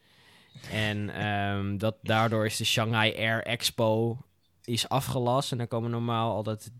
[0.71, 4.19] En ehm, dat daardoor is de Shanghai Air Expo
[4.65, 5.53] is afgelast.
[5.53, 6.71] En daar komen normaal altijd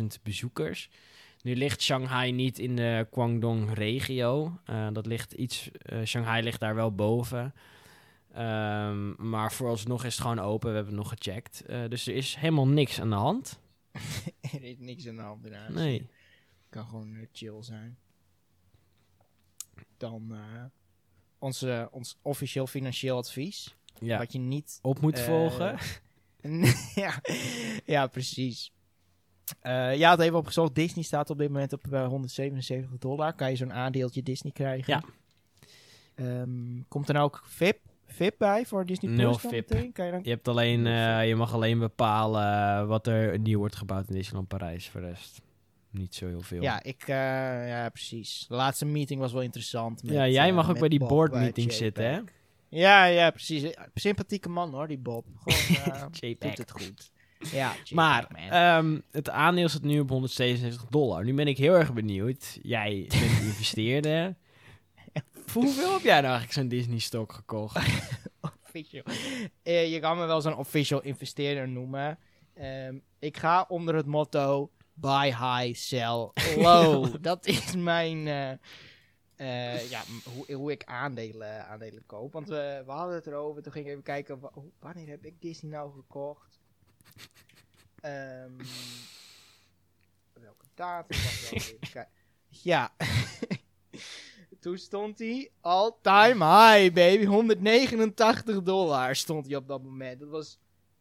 [0.00, 0.88] 30.000 bezoekers.
[1.44, 4.58] Nu ligt Shanghai niet in de Guangdong-regio.
[4.64, 5.70] Eh, dat ligt iets.
[5.70, 7.54] eh, Shanghai ligt daar wel boven.
[8.32, 10.68] Ehm, maar vooralsnog is het gewoon open.
[10.68, 11.64] We hebben het nog gecheckt.
[11.66, 13.60] Eh, dus er is helemaal niks aan de hand.
[14.54, 15.74] er is niks aan de hand in Azië.
[15.74, 16.08] Nee.
[16.68, 17.98] kan gewoon chill zijn.
[19.96, 20.36] Dan
[21.38, 23.76] onze, ons officieel financieel advies.
[23.98, 24.18] Ja.
[24.18, 24.78] Wat je niet...
[24.82, 25.78] Op moet volgen.
[26.94, 27.20] ja,
[27.84, 28.72] ja, precies.
[29.60, 30.74] Eh ja, het even opgezocht.
[30.74, 33.32] Disney staat op dit moment op eh, 177 dollar.
[33.32, 34.92] Kan je zo'n aandeeltje Disney krijgen.
[34.92, 35.02] Ja.
[36.14, 39.42] Ehm, komt er nou ook VIP, VIP bij voor Disney Plus?
[39.42, 39.68] Nul VIP.
[39.92, 40.20] Kan je dan...
[40.22, 44.48] Je, hebt alleen, eh, je mag alleen bepalen wat er nieuw wordt gebouwd in Disneyland
[44.48, 44.88] Parijs.
[44.88, 45.40] Voor de rest
[45.90, 46.62] niet zo heel veel.
[46.62, 48.44] Ja, ik, ja, precies.
[48.48, 50.02] De laatste meeting was wel interessant.
[50.02, 52.20] Met, ja, jij mag ook bij die Bob, board meeting zitten, hè?
[52.68, 53.74] Ja, ja, precies.
[53.94, 55.26] Sympathieke man hoor, die Bob.
[55.44, 57.12] Gewoon, doet het goed.
[57.38, 61.24] Ja, Maar ehm, het aandeel zit nu op 177 dollar.
[61.24, 62.58] Nu ben ik heel erg benieuwd.
[62.62, 64.34] Jij bent investeerder.
[65.46, 67.76] Voor hoeveel heb jij nou eigenlijk zo'n Disney-stok gekocht?
[68.66, 69.02] official.
[69.62, 72.18] Eh, je kan me wel zo'n official investeerder noemen.
[72.54, 77.14] Ehm, ik ga onder het motto buy high, sell low.
[77.20, 78.26] dat is mijn...
[78.26, 78.50] eh,
[79.36, 80.00] eh, ja,
[80.34, 82.32] hoe, hoe ik aandelen, aandelen koop.
[82.32, 83.62] Want we, we hadden het erover.
[83.62, 84.40] Toen ging ik even kijken.
[84.40, 86.53] wa- wanneer heb ik Disney nou gekocht?
[88.00, 88.56] Ehm,
[90.32, 91.50] welke datum was
[91.92, 92.06] dat?
[92.62, 92.94] Ja.
[94.60, 97.24] Toen stond hij all time high, baby.
[97.24, 100.20] 189 dollar stond hij op dat moment.
[100.20, 100.58] Dat was.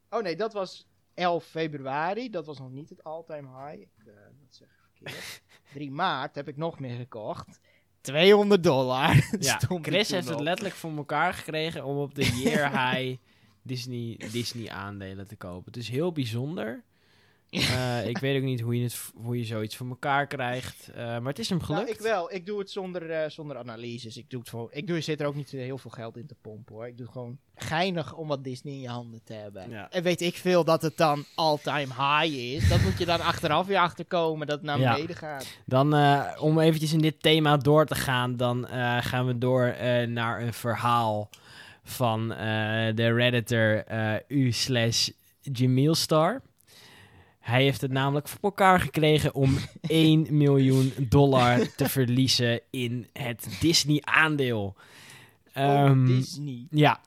[0.10, 2.30] Oh nee, dat was 11 februari.
[2.30, 3.82] Dat was nog niet het all time high.
[3.82, 5.42] Ik, eh, dat zeg ik verkeerd.
[5.74, 7.60] 3 maart heb ik nog meer gekocht.
[8.02, 9.28] 200 dollar.
[9.40, 13.18] Ja, Chris heeft het letterlijk voor elkaar gekregen om op de year high
[13.64, 15.66] Disney, Disney aandelen te kopen.
[15.66, 16.84] Het is heel bijzonder.
[17.54, 20.90] Eh, ik weet ook niet hoe je, het, hoe je zoiets voor elkaar krijgt.
[20.90, 21.84] eh, maar het is hem gelukt.
[21.86, 22.34] Nou, ik wel.
[22.34, 24.18] Ik doe het zonder, eh, zonder analyses.
[24.18, 26.36] Ik, doe het voor, ik doe, zit er ook niet heel veel geld in te
[26.42, 26.88] pompen hoor.
[26.88, 29.70] Ik doe het gewoon geinig om wat Disney in je handen te hebben.
[29.70, 29.90] Ja.
[29.92, 32.70] En weet ik veel dat het dan all-time high is.
[32.70, 34.94] Dat moet je dan achteraf weer achterkomen dat het naar Ja.
[34.94, 35.48] beneden gaat.
[35.66, 39.64] Dan, eh, om eventjes in dit thema door te gaan, dan eh, gaan we door
[39.66, 41.30] eh, naar een verhaal
[41.84, 45.10] van eh, de redditor eh, u slash
[45.42, 46.42] Jamilstar.
[47.40, 53.58] Hij heeft het namelijk voor elkaar gekregen om 1 miljoen dollar te verliezen in het
[53.60, 54.76] Disney-aandeel.
[55.54, 56.68] Ehm, oh, Disney.
[56.70, 57.02] ja,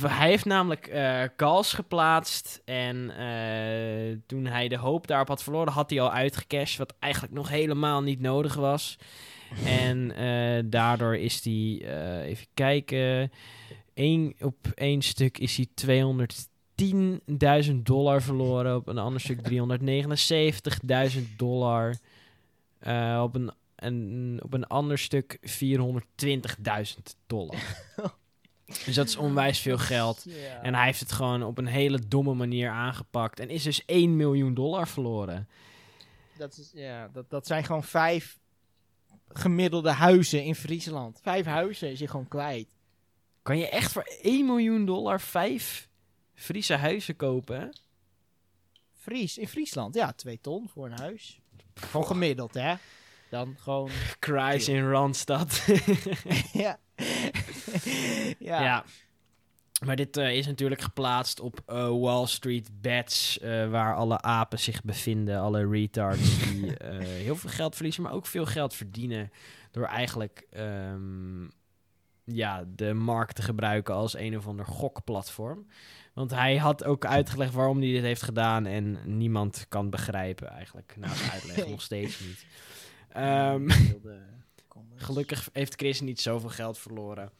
[0.00, 3.12] hij heeft namelijk eh calls geplaatst en
[4.26, 8.02] toen hij de hoop daarop had verloren, had hij al uitgecashed, wat eigenlijk nog helemaal
[8.02, 8.98] niet nodig was.
[9.64, 10.12] En
[10.70, 11.82] daardoor is hij,
[12.24, 13.30] even kijken,
[13.98, 15.66] één, op één stuk is hij
[17.70, 21.96] 210.000 dollar verloren, op een ander stuk 379.000 dollar,
[22.78, 27.56] Eh, op, een, en, op een ander stuk 420.000 dollar.
[28.84, 30.26] Dus dat is onwijs veel geld.
[30.62, 33.40] En hij heeft het gewoon op een hele domme manier aangepakt.
[33.40, 35.48] En is dus 1 miljoen dollar verloren.
[36.38, 38.38] dat, is, ja, dat, dat zijn gewoon vijf
[39.28, 41.20] gemiddelde huizen in Friesland.
[41.22, 42.77] Vijf huizen is je gewoon kwijt.
[43.48, 45.88] Kan je echt voor 1 miljoen dollar vijf
[46.34, 47.60] Friese huizen kopen?
[47.60, 47.66] hè?
[48.94, 51.40] Fries, in Friesland, ja, twee ton voor een huis.
[51.74, 52.74] Gewoon gemiddeld, hè?
[53.30, 55.64] Dan gewoon, Cries in Randstad.
[56.52, 56.78] ja.
[58.50, 58.62] ja.
[58.62, 58.84] ja.
[59.84, 64.58] Maar dit eh, is natuurlijk geplaatst op eh, Wall Street Bets, eh, waar alle apen
[64.58, 65.40] zich bevinden.
[65.40, 69.32] Alle retards die heel veel geld verliezen, maar ook veel geld verdienen.
[69.70, 71.44] Door eigenlijk ehm,
[72.32, 75.66] ja, de markt te gebruiken als een of ander gokplatform.
[76.12, 78.66] Want hij had ook uitgelegd waarom hij dit heeft gedaan.
[78.66, 80.94] En niemand kan begrijpen eigenlijk.
[80.96, 81.70] Na zijn uitleg Nee.
[81.70, 82.46] nog steeds niet.
[83.08, 83.68] Ehm,
[84.94, 87.30] gelukkig heeft Chris niet zoveel geld verloren.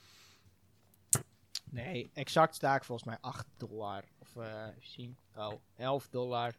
[1.71, 4.05] Nee, exact sta ik volgens mij 8 dollar.
[4.19, 5.17] Of eh, even zien.
[5.37, 6.55] Oh, 11 dollar.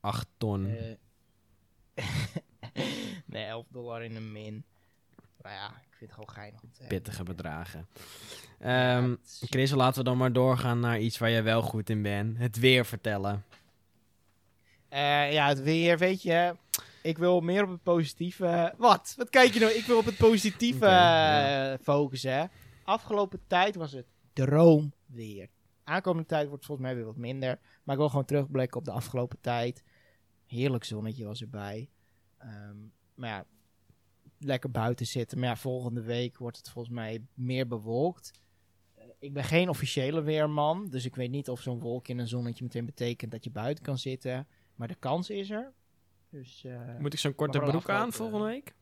[0.00, 0.66] 8 ton.
[0.66, 0.94] Eh,
[3.26, 4.64] nee, 11 dollar in een min.
[5.42, 7.86] Maar ja, ik vind het gewoon geinig pittige bedragen.
[8.58, 12.02] Ehm, is- Chris, laten we dan maar doorgaan naar iets waar jij wel goed in
[12.02, 12.38] bent.
[12.38, 13.44] Het weer vertellen.
[14.88, 16.56] Eh, ja, het weer, weet je.
[17.02, 18.74] Ik wil meer op het positieve.
[18.76, 19.14] Wat?
[19.16, 19.72] Wat kijk je nou?
[19.72, 21.72] Ik wil op het positieve ja.
[21.72, 22.32] eh, focussen.
[22.32, 22.44] Hè.
[22.84, 25.48] Afgelopen tijd was het droomweer.
[25.84, 27.58] Aankomende tijd wordt het volgens mij weer wat minder.
[27.82, 29.82] Maar ik wil gewoon terugblikken op de afgelopen tijd.
[30.46, 31.88] Heerlijk zonnetje was erbij.
[32.38, 32.76] Ehm,
[33.14, 33.44] maar ja,
[34.44, 35.38] lekker buiten zitten.
[35.38, 38.30] Maar ja, volgende week wordt het volgens mij meer bewolkt.
[38.94, 40.88] Eh, ik ben geen officiële weerman.
[40.90, 43.84] Dus ik weet niet of zo'n wolk in een zonnetje meteen betekent dat je buiten
[43.84, 44.46] kan zitten.
[44.74, 45.72] Maar de kans is er.
[46.30, 48.74] Dus, eh, Moet ik zo'n korte broek aan volgende week?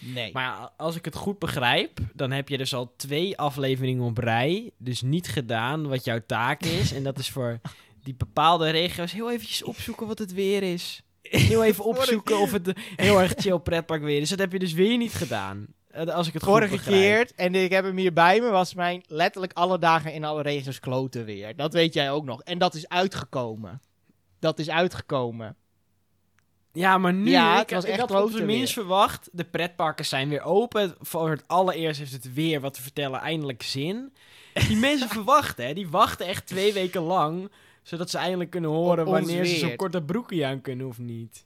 [0.00, 0.32] nee.
[0.32, 4.70] Maar als ik het goed begrijp, dan heb je dus al twee afleveringen op rij.
[4.76, 6.92] Dus niet gedaan wat jouw taak is.
[6.92, 7.60] en dat is voor
[8.02, 11.02] die bepaalde regio's heel eventjes opzoeken wat het weer is.
[11.22, 14.28] Heel even opzoeken of het heel erg chill pretpark weer is.
[14.30, 15.66] Dat heb je dus weer niet gedaan.
[15.90, 18.74] Eh, Als ik het goed Vorige keer, en ik heb hem hier bij me, was
[18.74, 21.56] mijn letterlijk alle dagen in alle regio's kloten weer.
[21.56, 22.42] Dat weet jij ook nog.
[22.42, 23.80] En dat is uitgekomen.
[24.38, 25.56] Dat is uitgekomen.
[26.72, 29.28] Ja, maar nu, Ja, het ik, was ik echt had op kloten zijn minst verwacht.
[29.32, 30.94] De pretparken zijn weer open.
[31.00, 34.12] Voor het allereerst heeft het weer wat te vertellen eindelijk zin.
[34.68, 35.74] Die mensen verwachten, hè.
[35.74, 37.50] Die wachten echt twee weken lang.
[37.82, 41.44] Zodat ze eindelijk kunnen horen Op wanneer ze zo'n korte broekje aan kunnen of niet.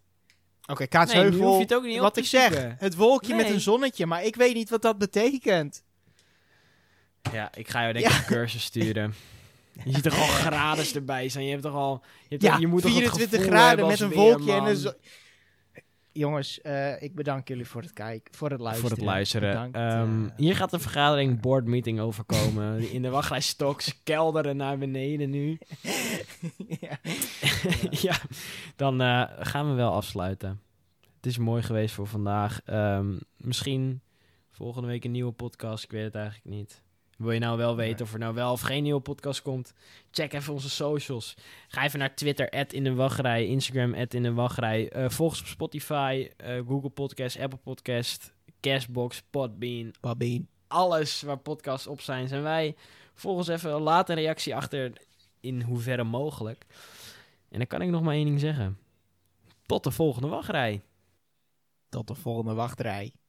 [0.67, 1.31] Oké, Nee, Kaatsheuvel.
[1.39, 3.61] nu hoef je het ook niet op wat te ik zeg, het wolkje met een
[3.61, 5.83] zonnetje, maar ik weet niet wat dat betekent.
[7.33, 8.19] Ja, ik ga jou denk ik Ja.
[8.19, 9.15] een cursus sturen.
[9.85, 11.45] Je ziet toch al graden erbij zijn.
[11.45, 12.03] Je hebt toch al...
[12.03, 14.65] Je, hebt Ja, toch- je moet toch het 24 gevoel graden met een wolkje en
[14.65, 14.93] een zo-
[16.17, 18.89] Jongens, eh, ik bedank jullie voor het kijken, voor het luisteren.
[18.89, 19.49] Voor het luisteren.
[19.51, 22.81] Bedankt, Ehm, eh, hier gaat een vergadering, board meeting overkomen.
[22.93, 25.59] In de wachtrij stoks, kelderen naar beneden nu.
[26.81, 26.99] ja.
[28.09, 28.17] ja,
[28.77, 30.61] dan eh, gaan we wel afsluiten.
[31.17, 32.61] Het is mooi geweest voor vandaag.
[32.65, 34.01] Ehm, misschien
[34.51, 35.85] volgende week een nieuwe podcast.
[35.85, 36.83] Ik weet het eigenlijk niet.
[37.17, 39.75] Wil je nou wel weten of er nou wel of geen nieuwe podcast komt?
[40.11, 41.37] Check even onze socials.
[41.69, 43.47] Ga even naar Twitter, in de wachtrij.
[43.47, 44.89] Instagram, in de wachtrij.
[44.89, 49.95] Eh, volg ons op Spotify, eh, Google Podcast, Apple Podcast, Castbox, Podbean.
[50.01, 50.49] Babien.
[50.67, 52.77] Alles waar podcasts op zijn, zijn wij.
[53.15, 54.93] Volg ons even, laat een reactie achter
[55.41, 56.67] in hoeverre mogelijk.
[57.49, 58.79] En dan kan ik nog maar één ding zeggen.
[59.67, 60.83] Tot de volgende wachtrij.
[61.89, 63.13] Tot de volgende wachtrij.